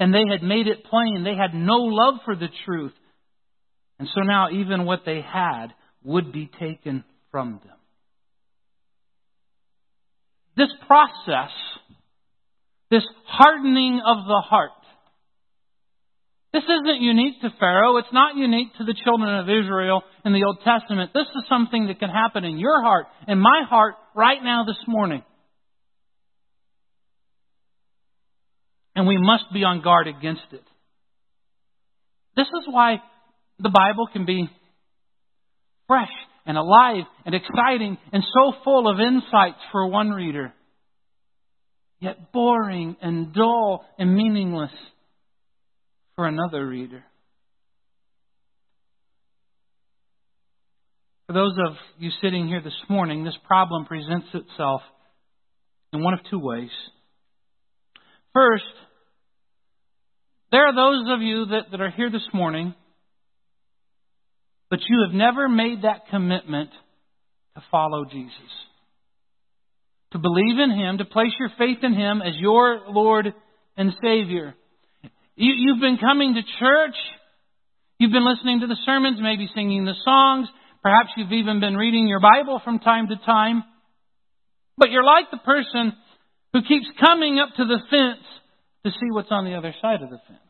And 0.00 0.14
they 0.14 0.24
had 0.30 0.42
made 0.42 0.66
it 0.68 0.84
plain. 0.84 1.22
They 1.22 1.36
had 1.36 1.54
no 1.54 1.76
love 1.76 2.14
for 2.24 2.34
the 2.34 2.48
truth. 2.64 2.94
And 3.98 4.08
so 4.14 4.22
now 4.22 4.48
even 4.50 4.86
what 4.86 5.00
they 5.04 5.20
had 5.20 5.68
would 6.02 6.32
be 6.32 6.50
taken 6.58 7.04
from 7.30 7.60
them. 7.62 7.76
This 10.56 10.70
process, 10.86 11.50
this 12.90 13.04
hardening 13.26 14.00
of 14.04 14.24
the 14.26 14.42
heart, 14.48 14.70
this 16.52 16.64
isn't 16.64 17.02
unique 17.02 17.40
to 17.42 17.50
Pharaoh. 17.60 17.98
It's 17.98 18.12
not 18.12 18.36
unique 18.36 18.74
to 18.78 18.84
the 18.84 18.94
children 19.04 19.38
of 19.38 19.48
Israel 19.48 20.02
in 20.24 20.32
the 20.32 20.44
Old 20.44 20.58
Testament. 20.64 21.10
This 21.12 21.26
is 21.26 21.44
something 21.48 21.88
that 21.88 21.98
can 21.98 22.08
happen 22.08 22.44
in 22.44 22.58
your 22.58 22.80
heart 22.82 23.06
in 23.26 23.38
my 23.38 23.64
heart 23.68 23.96
right 24.14 24.42
now 24.42 24.64
this 24.64 24.82
morning. 24.86 25.22
And 28.96 29.06
we 29.06 29.18
must 29.18 29.44
be 29.52 29.62
on 29.62 29.82
guard 29.82 30.08
against 30.08 30.46
it. 30.52 30.64
This 32.34 32.46
is 32.46 32.66
why 32.70 32.96
the 33.58 33.68
Bible 33.68 34.08
can 34.10 34.24
be 34.24 34.48
fresh 35.86 36.10
and 36.46 36.56
alive 36.56 37.04
and 37.26 37.34
exciting 37.34 37.98
and 38.12 38.22
so 38.22 38.52
full 38.64 38.88
of 38.88 38.98
insights 39.00 39.58
for 39.70 39.86
one 39.86 40.10
reader, 40.10 40.54
yet 42.00 42.32
boring 42.32 42.96
and 43.02 43.34
dull 43.34 43.84
and 43.98 44.14
meaningless 44.14 44.70
for 46.18 46.26
another 46.26 46.66
reader. 46.66 47.04
For 51.28 51.32
those 51.32 51.52
of 51.64 51.74
you 51.96 52.10
sitting 52.20 52.48
here 52.48 52.60
this 52.60 52.72
morning, 52.88 53.22
this 53.22 53.38
problem 53.46 53.84
presents 53.84 54.26
itself 54.34 54.80
in 55.92 56.02
one 56.02 56.14
of 56.14 56.20
two 56.28 56.40
ways. 56.40 56.70
First, 58.34 58.64
there 60.50 60.66
are 60.66 60.74
those 60.74 61.06
of 61.14 61.22
you 61.22 61.46
that, 61.52 61.70
that 61.70 61.80
are 61.80 61.92
here 61.92 62.10
this 62.10 62.28
morning, 62.34 62.74
but 64.70 64.80
you 64.88 65.06
have 65.06 65.14
never 65.14 65.48
made 65.48 65.82
that 65.82 66.08
commitment 66.10 66.70
to 67.54 67.62
follow 67.70 68.04
Jesus. 68.04 68.32
To 70.14 70.18
believe 70.18 70.58
in 70.58 70.72
Him, 70.72 70.98
to 70.98 71.04
place 71.04 71.32
your 71.38 71.50
faith 71.56 71.78
in 71.84 71.94
Him 71.94 72.22
as 72.22 72.34
your 72.40 72.80
Lord 72.88 73.32
and 73.76 73.92
Savior. 74.02 74.56
You, 75.38 75.54
you've 75.54 75.80
been 75.80 75.98
coming 75.98 76.34
to 76.34 76.42
church. 76.58 76.98
You've 77.98 78.10
been 78.10 78.26
listening 78.26 78.60
to 78.60 78.66
the 78.66 78.78
sermons, 78.84 79.20
maybe 79.22 79.48
singing 79.54 79.84
the 79.84 79.94
songs. 80.04 80.48
Perhaps 80.82 81.10
you've 81.16 81.30
even 81.30 81.60
been 81.60 81.76
reading 81.76 82.08
your 82.08 82.18
Bible 82.18 82.60
from 82.64 82.80
time 82.80 83.06
to 83.06 83.16
time. 83.24 83.62
But 84.76 84.90
you're 84.90 85.04
like 85.04 85.30
the 85.30 85.38
person 85.38 85.92
who 86.52 86.62
keeps 86.62 86.86
coming 86.98 87.38
up 87.38 87.54
to 87.54 87.64
the 87.64 87.78
fence 87.88 88.26
to 88.84 88.90
see 88.90 89.10
what's 89.10 89.30
on 89.30 89.44
the 89.44 89.54
other 89.54 89.72
side 89.80 90.02
of 90.02 90.10
the 90.10 90.18
fence. 90.26 90.40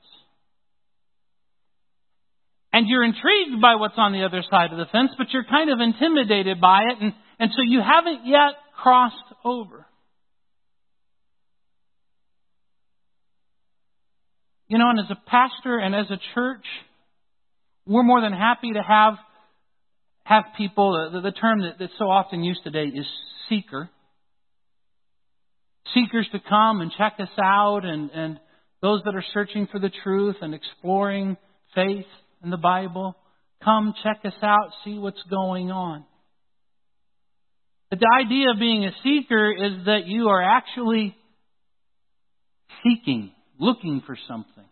And 2.72 2.87
you're 2.88 3.05
intrigued 3.05 3.61
by 3.61 3.74
what's 3.74 3.98
on 3.98 4.12
the 4.12 4.24
other 4.24 4.42
side 4.51 4.72
of 4.72 4.79
the 4.79 4.88
fence, 4.90 5.11
but 5.18 5.29
you're 5.33 5.44
kind 5.44 5.70
of 5.70 5.81
intimidated 5.81 6.62
by 6.62 6.81
it, 6.92 6.96
and, 7.03 7.12
and 7.38 7.51
so 7.51 7.61
you 7.61 7.81
haven't 7.81 8.27
yet 8.27 8.57
crossed 8.74 9.16
over. 9.44 9.85
You 14.68 14.76
know, 14.78 14.90
and 14.90 15.00
as 15.00 15.11
a 15.11 15.18
pastor 15.31 15.78
and 15.78 15.94
as 15.94 16.07
a 16.11 16.18
church, 16.35 16.64
we're 17.87 18.02
more 18.02 18.20
than 18.20 18.33
happy 18.33 18.72
to 18.72 18.83
have 18.83 19.14
have 20.24 20.44
people. 20.59 21.11
The, 21.11 21.22
the 21.22 21.33
term 21.33 21.62
that, 21.62 21.76
that's 21.78 21.92
so 21.98 22.04
often 22.04 22.44
used 22.44 22.61
today 22.62 22.85
is 22.85 23.07
seeker. 23.48 23.88
Seekers 25.94 26.28
to 26.33 26.38
come 26.46 26.83
and 26.83 26.92
check 26.98 27.14
us 27.18 27.31
out, 27.42 27.87
and 27.87 28.11
and 28.11 28.38
those 28.83 29.00
that 29.04 29.14
are 29.14 29.24
searching 29.33 29.68
for 29.72 29.78
the 29.78 29.90
truth 30.04 30.37
and 30.42 30.54
exploring 30.54 31.38
faith 31.74 32.04
in 32.44 32.50
the 32.50 32.59
Bible, 32.59 33.16
come 33.64 33.94
check 34.02 34.20
us 34.24 34.38
out, 34.42 34.70
see 34.85 34.98
what's 34.98 35.22
going 35.31 35.70
on. 35.70 36.04
But 37.88 38.00
the 38.00 38.22
idea 38.22 38.50
of 38.50 38.59
being 38.59 38.85
a 38.85 38.92
seeker 39.02 39.50
is 39.50 39.87
that 39.87 40.07
you 40.07 40.28
are 40.28 40.42
actually 40.42 41.16
seeking 42.85 43.33
looking 43.59 44.03
for 44.07 44.16
something. 44.29 44.64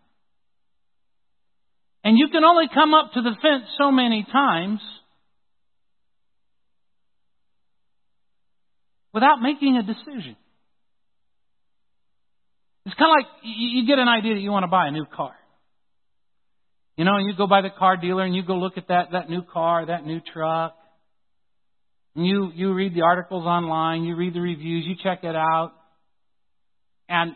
And 2.05 2.16
you 2.16 2.29
can 2.31 2.44
only 2.44 2.66
come 2.72 2.94
up 2.94 3.12
to 3.14 3.22
the 3.22 3.33
fence 3.42 3.64
so 3.79 3.90
many 3.90 4.25
times 4.31 4.81
without 9.12 9.42
making 9.42 9.77
a 9.77 9.83
decision. 9.83 10.37
It's 12.85 12.94
kind 12.94 13.11
of 13.11 13.16
like 13.16 13.42
you 13.42 13.87
get 13.87 13.99
an 13.99 14.07
idea 14.07 14.35
that 14.35 14.40
you 14.40 14.53
want 14.53 14.62
to 14.62 14.68
buy 14.68 14.87
a 14.87 14.92
new 14.92 15.05
car. 15.05 15.33
You 16.96 17.05
know, 17.05 17.18
you 17.18 17.35
go 17.37 17.46
by 17.46 17.61
the 17.61 17.70
car 17.70 17.96
dealer 17.96 18.25
and 18.25 18.35
you 18.35 18.44
go 18.44 18.55
look 18.55 18.79
at 18.79 18.88
that, 18.88 19.09
that 19.12 19.29
new 19.29 19.42
car, 19.42 19.87
that 19.87 20.07
new 20.07 20.20
truck. 20.33 20.77
And 22.14 22.25
you, 22.25 22.51
you 22.55 22.72
read 22.72 22.94
the 22.94 23.03
articles 23.03 23.44
online, 23.44 24.05
you 24.05 24.16
read 24.16 24.33
the 24.33 24.40
reviews, 24.40 24.85
you 24.87 24.94
check 25.03 25.25
it 25.25 25.35
out. 25.35 25.72
And 27.09 27.33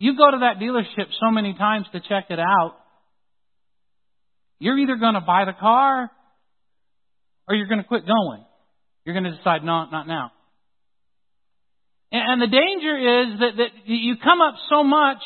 you 0.00 0.16
go 0.16 0.30
to 0.30 0.38
that 0.38 0.58
dealership 0.58 1.06
so 1.20 1.30
many 1.30 1.54
times 1.54 1.86
to 1.92 2.00
check 2.00 2.30
it 2.30 2.40
out, 2.40 2.74
you're 4.58 4.78
either 4.78 4.96
going 4.96 5.14
to 5.14 5.20
buy 5.20 5.44
the 5.44 5.52
car 5.52 6.10
or 7.46 7.54
you're 7.54 7.68
going 7.68 7.82
to 7.82 7.86
quit 7.86 8.06
going. 8.06 8.44
You're 9.04 9.14
going 9.14 9.30
to 9.30 9.36
decide, 9.36 9.62
no, 9.62 9.84
not 9.90 10.08
now. 10.08 10.32
And 12.12 12.40
the 12.40 12.46
danger 12.46 12.96
is 12.96 13.40
that, 13.40 13.52
that 13.58 13.70
you 13.84 14.16
come 14.16 14.40
up 14.40 14.54
so 14.68 14.82
much 14.82 15.22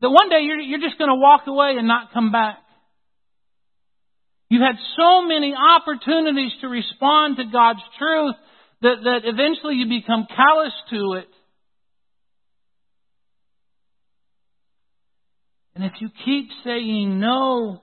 that 0.00 0.10
one 0.10 0.28
day 0.28 0.40
you're, 0.42 0.58
you're 0.58 0.80
just 0.80 0.98
going 0.98 1.10
to 1.10 1.20
walk 1.20 1.42
away 1.46 1.74
and 1.78 1.86
not 1.86 2.12
come 2.12 2.32
back. 2.32 2.58
You've 4.48 4.62
had 4.62 4.76
so 4.96 5.22
many 5.22 5.54
opportunities 5.54 6.52
to 6.62 6.68
respond 6.68 7.36
to 7.36 7.44
God's 7.52 7.84
truth 7.98 8.34
that, 8.82 8.96
that 9.04 9.20
eventually 9.24 9.76
you 9.76 9.88
become 9.88 10.26
callous 10.26 10.72
to 10.90 11.20
it. 11.20 11.28
And 15.74 15.84
if 15.84 15.92
you 16.00 16.08
keep 16.24 16.48
saying 16.64 17.20
no, 17.20 17.82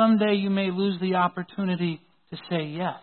someday 0.00 0.34
you 0.34 0.50
may 0.50 0.70
lose 0.70 1.00
the 1.00 1.16
opportunity 1.16 2.00
to 2.30 2.36
say 2.48 2.64
yes. 2.64 3.00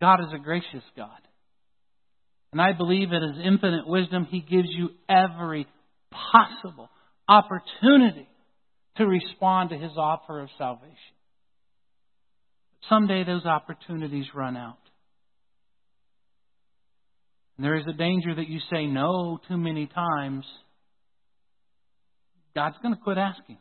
God 0.00 0.20
is 0.20 0.32
a 0.34 0.38
gracious 0.38 0.82
God. 0.96 1.10
And 2.52 2.60
I 2.60 2.72
believe 2.72 3.12
in 3.12 3.22
His 3.22 3.46
infinite 3.46 3.86
wisdom, 3.86 4.26
He 4.28 4.40
gives 4.40 4.68
you 4.70 4.90
every 5.08 5.66
possible 6.10 6.88
opportunity 7.28 8.28
to 8.96 9.06
respond 9.06 9.70
to 9.70 9.76
His 9.76 9.92
offer 9.96 10.40
of 10.40 10.48
salvation. 10.58 10.96
Someday 12.88 13.24
those 13.24 13.44
opportunities 13.44 14.26
run 14.34 14.56
out. 14.56 14.78
And 17.60 17.64
there 17.66 17.76
is 17.76 17.84
a 17.86 17.92
danger 17.92 18.34
that 18.34 18.48
you 18.48 18.58
say 18.72 18.86
no 18.86 19.38
too 19.46 19.58
many 19.58 19.86
times. 19.86 20.46
God's 22.54 22.76
going 22.82 22.94
to 22.94 23.00
quit 23.02 23.18
asking. 23.18 23.58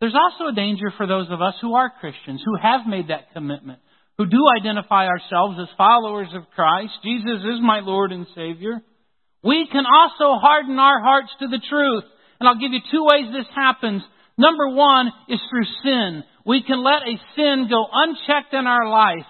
There's 0.00 0.14
also 0.14 0.52
a 0.52 0.54
danger 0.54 0.92
for 0.96 1.08
those 1.08 1.26
of 1.28 1.42
us 1.42 1.54
who 1.60 1.74
are 1.74 1.90
Christians, 1.98 2.40
who 2.44 2.54
have 2.56 2.86
made 2.86 3.08
that 3.08 3.32
commitment, 3.34 3.80
who 4.16 4.26
do 4.26 4.38
identify 4.56 5.08
ourselves 5.08 5.58
as 5.60 5.76
followers 5.76 6.28
of 6.32 6.48
Christ. 6.54 6.92
Jesus 7.02 7.42
is 7.42 7.58
my 7.60 7.80
Lord 7.80 8.12
and 8.12 8.28
Savior. 8.36 8.80
We 9.42 9.66
can 9.66 9.82
also 9.84 10.38
harden 10.38 10.78
our 10.78 11.02
hearts 11.02 11.30
to 11.40 11.48
the 11.48 11.60
truth. 11.68 12.04
And 12.38 12.48
I'll 12.48 12.60
give 12.60 12.70
you 12.70 12.78
two 12.92 13.08
ways 13.10 13.34
this 13.34 13.52
happens. 13.56 14.02
Number 14.38 14.68
one 14.68 15.08
is 15.28 15.40
through 15.50 15.66
sin. 15.82 16.22
We 16.46 16.62
can 16.62 16.84
let 16.84 17.02
a 17.02 17.18
sin 17.34 17.66
go 17.68 17.88
unchecked 17.92 18.54
in 18.54 18.68
our 18.68 18.88
life 18.88 19.26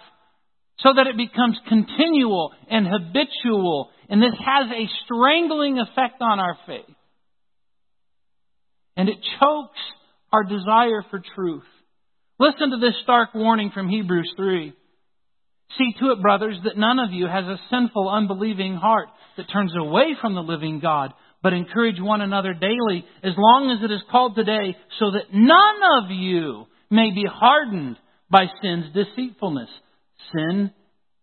so 0.82 0.90
that 0.94 1.06
it 1.06 1.16
becomes 1.16 1.58
continual 1.68 2.52
and 2.70 2.86
habitual. 2.86 3.90
And 4.08 4.22
this 4.22 4.34
has 4.38 4.70
a 4.70 4.90
strangling 5.04 5.78
effect 5.78 6.20
on 6.20 6.40
our 6.40 6.56
faith. 6.66 6.96
And 8.96 9.08
it 9.08 9.18
chokes 9.40 9.78
our 10.32 10.44
desire 10.44 11.04
for 11.10 11.22
truth. 11.34 11.64
Listen 12.38 12.70
to 12.70 12.78
this 12.78 12.94
stark 13.02 13.34
warning 13.34 13.70
from 13.72 13.88
Hebrews 13.88 14.32
3. 14.36 14.72
See 15.78 15.94
to 16.00 16.12
it, 16.12 16.22
brothers, 16.22 16.56
that 16.64 16.76
none 16.76 16.98
of 16.98 17.12
you 17.12 17.26
has 17.26 17.44
a 17.44 17.60
sinful, 17.70 18.08
unbelieving 18.08 18.74
heart 18.74 19.08
that 19.36 19.50
turns 19.52 19.72
away 19.76 20.16
from 20.20 20.34
the 20.34 20.40
living 20.40 20.80
God, 20.80 21.12
but 21.42 21.52
encourage 21.52 22.00
one 22.00 22.20
another 22.20 22.54
daily, 22.54 23.04
as 23.22 23.32
long 23.36 23.70
as 23.70 23.84
it 23.84 23.92
is 23.92 24.02
called 24.10 24.34
today, 24.34 24.76
so 24.98 25.12
that 25.12 25.32
none 25.32 26.02
of 26.02 26.10
you 26.10 26.66
may 26.90 27.10
be 27.12 27.24
hardened 27.30 27.96
by 28.30 28.46
sin's 28.60 28.86
deceitfulness. 28.94 29.70
Sin 30.32 30.70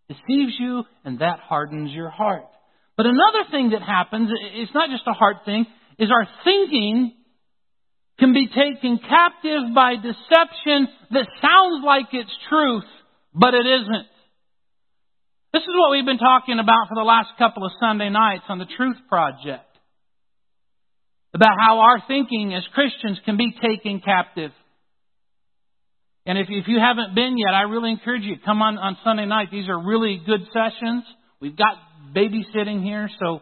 deceives 0.07 0.53
you, 0.59 0.83
and 1.03 1.19
that 1.19 1.39
hardens 1.39 1.91
your 1.91 2.09
heart. 2.09 2.47
But 2.95 3.05
another 3.05 3.49
thing 3.51 3.71
that 3.71 3.81
happens, 3.81 4.29
it's 4.53 4.73
not 4.73 4.89
just 4.89 5.03
a 5.07 5.13
heart 5.13 5.37
thing, 5.45 5.65
is 5.99 6.09
our 6.11 6.27
thinking 6.43 7.13
can 8.19 8.33
be 8.33 8.47
taken 8.47 8.99
captive 8.99 9.75
by 9.75 9.95
deception 9.95 10.87
that 11.11 11.27
sounds 11.41 11.83
like 11.85 12.07
it's 12.11 12.33
truth, 12.49 12.89
but 13.33 13.53
it 13.53 13.65
isn't. 13.65 14.07
This 15.53 15.61
is 15.61 15.75
what 15.75 15.91
we've 15.91 16.05
been 16.05 16.17
talking 16.17 16.59
about 16.59 16.89
for 16.89 16.95
the 16.95 17.07
last 17.07 17.29
couple 17.37 17.65
of 17.65 17.71
Sunday 17.79 18.09
nights 18.09 18.43
on 18.49 18.59
the 18.59 18.65
Truth 18.65 18.97
Project. 19.07 19.63
About 21.33 21.57
how 21.59 21.79
our 21.79 22.01
thinking 22.07 22.53
as 22.53 22.63
Christians 22.73 23.19
can 23.25 23.37
be 23.37 23.53
taken 23.61 24.01
captive. 24.03 24.51
And 26.27 26.37
if, 26.37 26.47
if 26.49 26.67
you 26.67 26.77
haven't 26.77 27.15
been 27.15 27.37
yet, 27.37 27.53
I 27.53 27.61
really 27.61 27.89
encourage 27.89 28.23
you 28.23 28.35
to 28.35 28.41
come 28.43 28.61
on 28.61 28.77
on 28.77 28.97
Sunday 29.01 29.25
night. 29.25 29.47
These 29.49 29.69
are 29.69 29.79
really 29.81 30.21
good 30.25 30.41
sessions. 30.51 31.05
We've 31.39 31.55
got 31.55 31.77
babysitting 32.13 32.83
here, 32.83 33.09
so 33.17 33.41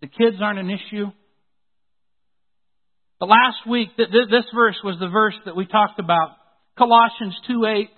the 0.00 0.08
kids 0.08 0.38
aren't 0.42 0.58
an 0.58 0.68
issue. 0.68 1.06
But 3.20 3.28
last 3.28 3.68
week, 3.68 3.90
this 3.96 4.44
verse 4.52 4.74
was 4.82 4.96
the 4.98 5.06
verse 5.06 5.36
that 5.44 5.54
we 5.54 5.64
talked 5.66 6.00
about. 6.00 6.30
Colossians 6.76 7.36
2 7.46 7.66
8. 7.66 7.88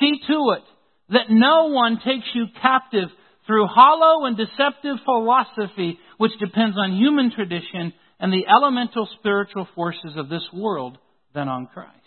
See 0.00 0.14
to 0.28 0.56
it 0.56 0.64
that 1.10 1.28
no 1.28 1.66
one 1.66 2.00
takes 2.02 2.26
you 2.34 2.46
captive 2.62 3.10
through 3.46 3.66
hollow 3.66 4.24
and 4.24 4.38
deceptive 4.38 4.96
philosophy 5.04 5.98
which 6.16 6.32
depends 6.40 6.78
on 6.78 6.96
human 6.96 7.30
tradition 7.30 7.92
and 8.18 8.32
the 8.32 8.46
elemental 8.48 9.06
spiritual 9.18 9.68
forces 9.74 10.16
of 10.16 10.30
this 10.30 10.42
world 10.54 10.96
than 11.34 11.48
on 11.48 11.66
Christ. 11.66 12.05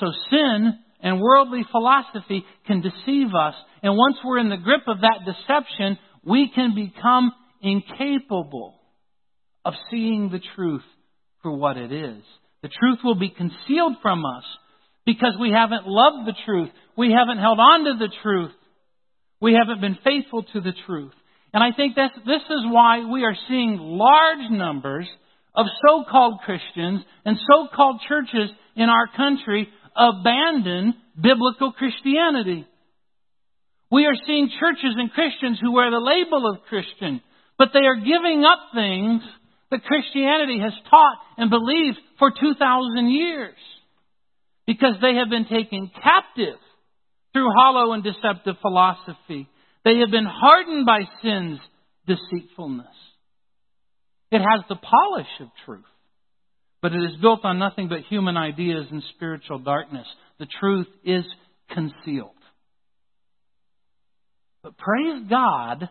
So 0.00 0.06
sin 0.30 0.78
and 1.02 1.20
worldly 1.20 1.64
philosophy 1.70 2.44
can 2.66 2.80
deceive 2.80 3.34
us, 3.34 3.54
and 3.82 3.96
once 3.96 4.16
we're 4.24 4.38
in 4.38 4.50
the 4.50 4.56
grip 4.56 4.82
of 4.86 5.00
that 5.00 5.20
deception, 5.24 5.98
we 6.24 6.50
can 6.54 6.74
become 6.74 7.32
incapable 7.62 8.74
of 9.64 9.74
seeing 9.90 10.30
the 10.30 10.40
truth 10.56 10.82
for 11.42 11.52
what 11.52 11.76
it 11.76 11.92
is. 11.92 12.22
The 12.62 12.68
truth 12.68 12.98
will 13.04 13.14
be 13.14 13.30
concealed 13.30 13.96
from 14.02 14.24
us 14.24 14.44
because 15.06 15.34
we 15.40 15.50
haven't 15.50 15.86
loved 15.86 16.26
the 16.26 16.34
truth. 16.44 16.70
We 16.96 17.12
haven't 17.12 17.38
held 17.38 17.58
on 17.58 17.84
to 17.84 17.94
the 17.98 18.12
truth. 18.22 18.52
We 19.40 19.54
haven't 19.54 19.80
been 19.80 19.98
faithful 20.02 20.42
to 20.42 20.60
the 20.60 20.72
truth. 20.86 21.12
And 21.54 21.62
I 21.62 21.74
think 21.74 21.94
that's, 21.96 22.14
this 22.26 22.42
is 22.42 22.64
why 22.66 23.04
we 23.10 23.24
are 23.24 23.36
seeing 23.48 23.78
large 23.78 24.50
numbers 24.50 25.06
of 25.54 25.66
so-called 25.86 26.40
Christians 26.44 27.02
and 27.24 27.38
so-called 27.50 28.00
churches 28.08 28.50
in 28.76 28.88
our 28.88 29.08
country 29.16 29.68
abandon 29.98 30.94
biblical 31.20 31.72
Christianity. 31.72 32.66
We 33.90 34.06
are 34.06 34.14
seeing 34.26 34.50
churches 34.60 34.94
and 34.96 35.10
Christians 35.12 35.58
who 35.60 35.72
wear 35.72 35.90
the 35.90 35.98
label 35.98 36.48
of 36.48 36.62
Christian, 36.68 37.20
but 37.58 37.70
they 37.72 37.84
are 37.84 37.96
giving 37.96 38.44
up 38.44 38.70
things 38.74 39.22
that 39.70 39.84
Christianity 39.84 40.60
has 40.60 40.72
taught 40.90 41.18
and 41.36 41.50
believed 41.50 41.98
for 42.18 42.30
2,000 42.30 43.10
years 43.10 43.56
because 44.66 44.94
they 45.00 45.14
have 45.14 45.30
been 45.30 45.46
taken 45.46 45.90
captive 46.02 46.58
through 47.32 47.48
hollow 47.56 47.92
and 47.92 48.04
deceptive 48.04 48.56
philosophy. 48.60 49.48
They 49.84 49.98
have 49.98 50.10
been 50.10 50.28
hardened 50.28 50.86
by 50.86 51.00
sin's 51.22 51.58
deceitfulness. 52.06 52.86
It 54.30 54.40
has 54.40 54.64
the 54.68 54.76
polish 54.76 55.28
of 55.40 55.48
truth, 55.64 55.84
but 56.80 56.92
it 56.92 57.02
is 57.02 57.20
built 57.20 57.44
on 57.44 57.58
nothing 57.58 57.88
but 57.88 58.00
human 58.08 58.36
ideas 58.36 58.86
and 58.90 59.02
spiritual 59.16 59.58
darkness. 59.58 60.06
The 60.38 60.46
truth 60.60 60.86
is 61.04 61.24
concealed. 61.72 62.30
But 64.62 64.76
praise 64.76 65.24
God, 65.28 65.88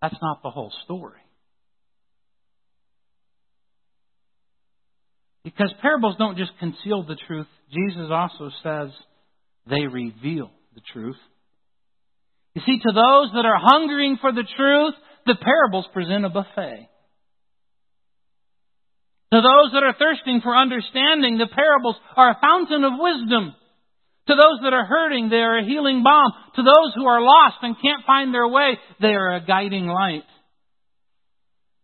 that's 0.00 0.16
not 0.22 0.42
the 0.42 0.50
whole 0.50 0.72
story. 0.84 1.20
Because 5.44 5.72
parables 5.82 6.16
don't 6.18 6.38
just 6.38 6.52
conceal 6.58 7.02
the 7.02 7.16
truth, 7.26 7.48
Jesus 7.72 8.08
also 8.10 8.50
says 8.62 8.90
they 9.68 9.86
reveal 9.86 10.50
the 10.74 10.80
truth. 10.92 11.16
You 12.54 12.62
see, 12.64 12.78
to 12.78 12.92
those 12.92 13.32
that 13.34 13.46
are 13.46 13.58
hungering 13.58 14.18
for 14.20 14.32
the 14.32 14.44
truth, 14.56 14.94
the 15.26 15.34
parables 15.40 15.86
present 15.92 16.24
a 16.24 16.28
buffet. 16.28 16.88
To 19.32 19.40
those 19.40 19.72
that 19.72 19.82
are 19.82 19.96
thirsting 19.98 20.42
for 20.42 20.54
understanding, 20.54 21.38
the 21.38 21.48
parables 21.48 21.96
are 22.16 22.30
a 22.30 22.38
fountain 22.40 22.84
of 22.84 22.92
wisdom. 22.98 23.54
To 24.28 24.34
those 24.34 24.60
that 24.62 24.74
are 24.74 24.84
hurting, 24.84 25.30
they 25.30 25.36
are 25.36 25.58
a 25.58 25.64
healing 25.64 26.02
balm. 26.04 26.32
To 26.56 26.62
those 26.62 26.92
who 26.94 27.06
are 27.06 27.22
lost 27.22 27.56
and 27.62 27.74
can't 27.80 28.04
find 28.06 28.34
their 28.34 28.46
way, 28.46 28.78
they 29.00 29.08
are 29.08 29.36
a 29.36 29.44
guiding 29.44 29.86
light. 29.86 30.24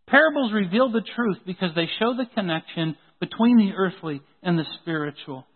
Parables 0.09 0.53
reveal 0.53 0.93
the 0.93 1.03
truth 1.17 1.39
because 1.47 1.71
they 1.75 1.89
show 1.99 2.15
the 2.15 2.27
connection 2.35 2.97
between 3.19 3.57
the 3.57 3.73
earthly 3.75 4.21
and 4.43 4.59
the 4.59 4.65
spiritual. 4.83 5.47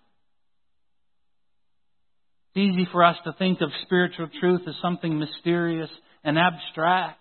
It's 2.54 2.74
easy 2.74 2.88
for 2.90 3.04
us 3.04 3.16
to 3.24 3.34
think 3.34 3.60
of 3.60 3.68
spiritual 3.84 4.28
truth 4.40 4.62
as 4.66 4.74
something 4.80 5.18
mysterious 5.18 5.90
and 6.24 6.38
abstract. 6.38 7.18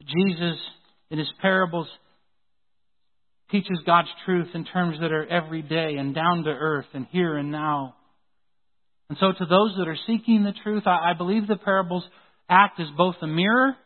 Jesus, 0.00 0.56
in 1.10 1.18
his 1.18 1.30
parables, 1.40 1.88
teaches 3.50 3.78
God's 3.86 4.08
truth 4.24 4.48
in 4.54 4.64
terms 4.64 4.98
that 5.00 5.12
are 5.12 5.26
everyday 5.26 5.96
and 5.96 6.14
down 6.14 6.44
to 6.44 6.50
earth 6.50 6.86
and 6.94 7.06
here 7.10 7.36
and 7.36 7.50
now. 7.50 7.94
And 9.08 9.18
so, 9.20 9.32
to 9.32 9.46
those 9.46 9.74
that 9.78 9.86
are 9.86 9.98
seeking 10.06 10.42
the 10.42 10.54
truth, 10.64 10.82
I, 10.86 11.12
believe 11.16 11.46
the 11.46 11.56
parables 11.56 12.04
act 12.48 12.80
as 12.80 12.88
both 12.96 13.14
a 13.22 13.26
mirror 13.26 13.76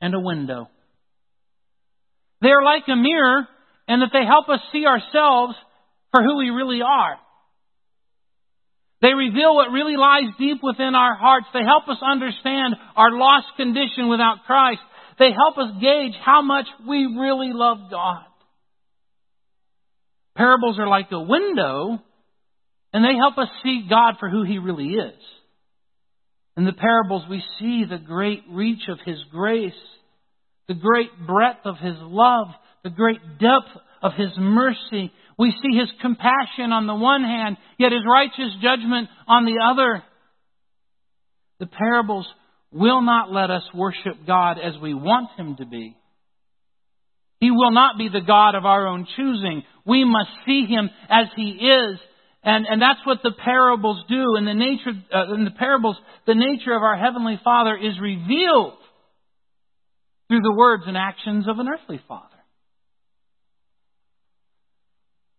and 0.00 0.14
a 0.14 0.20
window. 0.20 0.68
They 2.40 2.50
are 2.50 2.62
like 2.62 2.84
a 2.86 2.96
mirror 2.96 3.48
in 3.88 4.00
that 4.00 4.10
they 4.12 4.24
help 4.24 4.48
us 4.48 4.60
see 4.72 4.86
ourselves 4.86 5.54
for 6.12 6.22
who 6.22 6.38
we 6.38 6.50
really 6.50 6.80
are. 6.80 7.16
They 9.02 9.12
reveal 9.12 9.54
what 9.54 9.72
really 9.72 9.96
lies 9.96 10.32
deep 10.38 10.62
within 10.62 10.94
our 10.94 11.16
hearts. 11.16 11.46
They 11.52 11.64
help 11.64 11.88
us 11.88 11.98
understand 12.00 12.74
our 12.96 13.10
lost 13.10 13.46
condition 13.56 14.08
without 14.08 14.44
Christ. 14.46 14.80
They 15.18 15.30
help 15.32 15.58
us 15.58 15.80
gauge 15.80 16.14
how 16.24 16.42
much 16.42 16.66
we 16.86 17.16
really 17.18 17.52
love 17.52 17.90
God. 17.90 18.24
Parables 20.36 20.78
are 20.78 20.88
like 20.88 21.12
a 21.12 21.20
window, 21.20 22.00
and 22.92 23.04
they 23.04 23.16
help 23.16 23.38
us 23.38 23.48
see 23.62 23.86
God 23.88 24.14
for 24.18 24.28
who 24.28 24.44
He 24.44 24.58
really 24.58 24.88
is. 24.88 25.20
In 26.56 26.64
the 26.64 26.72
parables, 26.72 27.24
we 27.28 27.42
see 27.58 27.84
the 27.88 27.98
great 27.98 28.42
reach 28.50 28.88
of 28.88 28.98
His 29.04 29.18
grace 29.30 29.72
the 30.68 30.74
great 30.74 31.10
breadth 31.26 31.60
of 31.64 31.76
His 31.78 31.96
love, 32.00 32.48
the 32.82 32.90
great 32.90 33.20
depth 33.38 33.70
of 34.02 34.12
His 34.16 34.30
mercy. 34.38 35.12
We 35.38 35.50
see 35.50 35.78
His 35.78 35.88
compassion 36.00 36.72
on 36.72 36.86
the 36.86 36.94
one 36.94 37.22
hand, 37.22 37.56
yet 37.78 37.92
His 37.92 38.02
righteous 38.08 38.54
judgment 38.62 39.08
on 39.26 39.44
the 39.44 39.58
other. 39.62 40.02
The 41.60 41.66
parables 41.66 42.26
will 42.74 43.02
not 43.02 43.32
let 43.32 43.50
us 43.50 43.62
worship 43.72 44.26
God 44.26 44.58
as 44.58 44.74
we 44.82 44.92
want 44.92 45.30
Him 45.38 45.56
to 45.56 45.64
be. 45.64 45.96
He 47.40 47.50
will 47.50 47.70
not 47.70 47.96
be 47.96 48.08
the 48.08 48.20
God 48.20 48.56
of 48.56 48.64
our 48.64 48.88
own 48.88 49.06
choosing. 49.16 49.62
We 49.86 50.04
must 50.04 50.30
see 50.44 50.66
Him 50.66 50.90
as 51.08 51.26
He 51.36 51.50
is. 51.50 51.98
And, 52.42 52.66
and 52.66 52.82
that's 52.82 53.00
what 53.04 53.18
the 53.22 53.32
parables 53.32 54.02
do. 54.08 54.36
In 54.36 54.44
the 54.44 54.54
nature, 54.54 54.90
uh, 55.14 55.34
in 55.34 55.44
the 55.44 55.52
parables, 55.52 55.96
the 56.26 56.34
nature 56.34 56.74
of 56.74 56.82
our 56.82 56.96
Heavenly 56.96 57.40
Father 57.44 57.76
is 57.76 57.98
revealed 58.00 58.74
through 60.28 60.40
the 60.40 60.54
words 60.54 60.82
and 60.86 60.96
actions 60.96 61.46
of 61.48 61.58
an 61.58 61.68
earthly 61.68 62.00
father. 62.08 62.28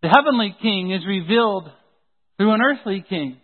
The 0.02 0.10
heavenly 0.10 0.56
king 0.62 0.91
is 0.91 1.06
revealed 1.06 1.69
through 2.38 2.52
an 2.52 2.62
earthly 2.62 3.04
king. 3.08 3.38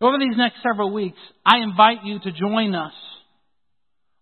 Over 0.00 0.18
these 0.18 0.36
next 0.36 0.56
several 0.62 0.92
weeks, 0.92 1.18
I 1.44 1.58
invite 1.58 2.04
you 2.04 2.18
to 2.20 2.32
join 2.32 2.74
us 2.74 2.92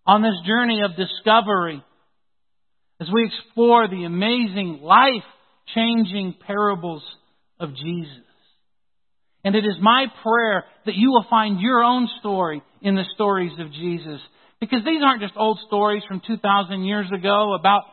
on 0.05 0.21
this 0.21 0.35
journey 0.45 0.81
of 0.81 0.95
discovery 0.95 1.83
as 2.99 3.07
we 3.13 3.25
explore 3.25 3.87
the 3.87 4.05
amazing, 4.05 4.79
life 4.81 5.23
changing 5.75 6.35
parables 6.45 7.03
of 7.59 7.75
Jesus. 7.75 8.23
And 9.43 9.55
it 9.55 9.65
is 9.65 9.75
my 9.79 10.07
prayer 10.23 10.65
that 10.85 10.95
you 10.95 11.11
will 11.11 11.25
find 11.29 11.61
your 11.61 11.83
own 11.83 12.09
story 12.19 12.63
in 12.81 12.95
the 12.95 13.05
stories 13.13 13.53
of 13.59 13.71
Jesus 13.71 14.19
because 14.59 14.83
these 14.83 15.01
aren't 15.03 15.21
just 15.21 15.37
old 15.37 15.59
stories 15.67 16.03
from 16.07 16.21
2,000 16.25 16.83
years 16.83 17.07
ago 17.13 17.53
about 17.53 17.83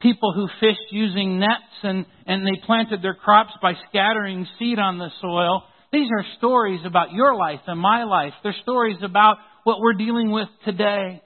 people 0.00 0.32
who 0.34 0.46
fished 0.60 0.92
using 0.92 1.38
nets 1.38 1.82
and, 1.82 2.04
and 2.26 2.46
they 2.46 2.60
planted 2.66 3.02
their 3.02 3.14
crops 3.14 3.52
by 3.62 3.72
scattering 3.88 4.46
seed 4.58 4.78
on 4.78 4.98
the 4.98 5.08
soil. 5.20 5.62
These 5.92 6.08
are 6.10 6.24
stories 6.38 6.80
about 6.86 7.12
your 7.12 7.34
life 7.34 7.60
and 7.66 7.78
my 7.78 8.04
life. 8.04 8.32
They're 8.42 8.54
stories 8.62 8.98
about 9.02 9.38
what 9.64 9.80
we're 9.80 9.94
dealing 9.94 10.30
with 10.30 10.48
today. 10.64 11.22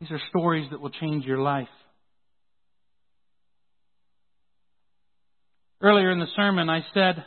These 0.00 0.10
are 0.10 0.20
stories 0.30 0.68
that 0.70 0.80
will 0.80 0.90
change 0.90 1.24
your 1.24 1.40
life. 1.40 1.68
Earlier 5.80 6.10
in 6.10 6.18
the 6.18 6.26
sermon, 6.34 6.68
I 6.68 6.80
said 6.92 7.24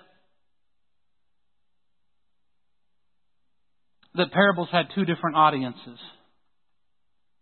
that 4.16 4.32
parables 4.32 4.70
had 4.72 4.88
two 4.94 5.06
different 5.06 5.38
audiences. 5.38 6.00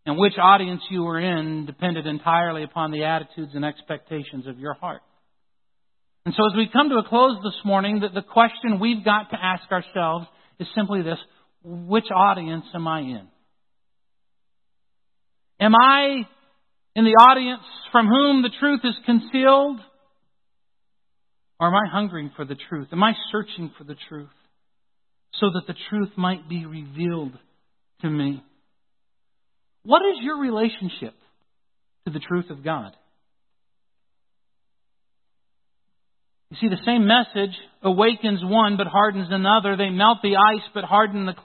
And 0.08 0.18
which 0.18 0.38
audience 0.42 0.82
you 0.90 1.04
were 1.04 1.20
in 1.20 1.66
depended 1.66 2.08
entirely 2.08 2.64
upon 2.64 2.92
the 2.92 3.04
attitudes 3.04 3.52
and 3.54 3.66
expectations 3.66 4.48
of 4.48 4.58
your 4.58 4.74
heart. 4.74 5.02
And 6.26 6.34
so 6.34 6.42
as 6.50 6.56
we 6.56 6.70
come 6.72 6.88
to 6.90 6.96
a 6.96 7.04
close 7.04 7.36
this 7.44 7.60
morning, 7.66 8.00
the, 8.00 8.08
the 8.08 8.22
question 8.22 8.80
we've 8.80 9.04
got 9.04 9.32
to 9.32 9.36
ask 9.36 9.70
ourselves 9.70 10.26
is 10.60 10.68
simply 10.76 11.02
this 11.02 11.18
which 11.62 12.06
audience 12.10 12.64
am 12.74 12.88
I 12.88 13.02
in? 13.02 13.28
Am 15.60 15.76
I 15.76 16.26
in 16.96 17.04
the 17.04 17.12
audience 17.12 17.64
from 17.92 18.08
whom 18.08 18.44
the 18.44 18.52
truth 18.62 18.80
is 18.86 18.96
concealed? 19.06 19.80
Or 21.60 21.68
am 21.68 21.74
I 21.74 21.92
hungering 21.92 22.32
for 22.34 22.46
the 22.46 22.56
truth? 22.70 22.88
Am 22.94 23.04
I 23.04 23.12
searching 23.30 23.74
for 23.78 23.84
the 23.84 23.98
truth 24.08 24.30
so 25.34 25.48
that 25.54 25.68
the 25.68 25.76
truth 25.90 26.12
might 26.16 26.48
be 26.48 26.66
revealed 26.66 27.34
to 28.04 28.10
me? 28.10 28.42
What 29.88 30.02
is 30.02 30.18
your 30.20 30.38
relationship 30.38 31.14
to 32.06 32.12
the 32.12 32.20
truth 32.20 32.50
of 32.50 32.62
God? 32.62 32.92
You 36.52 36.58
see, 36.60 36.68
the 36.68 36.84
same 36.86 37.08
message 37.08 37.56
awakens 37.82 38.42
one 38.44 38.76
but 38.76 38.88
hardens 38.88 39.30
another. 39.32 39.78
They 39.78 39.90
melt 39.90 40.18
the 40.22 40.36
ice 40.36 40.68
but 40.74 40.84
harden 40.84 41.26
the 41.26 41.32
clay. 41.32 41.44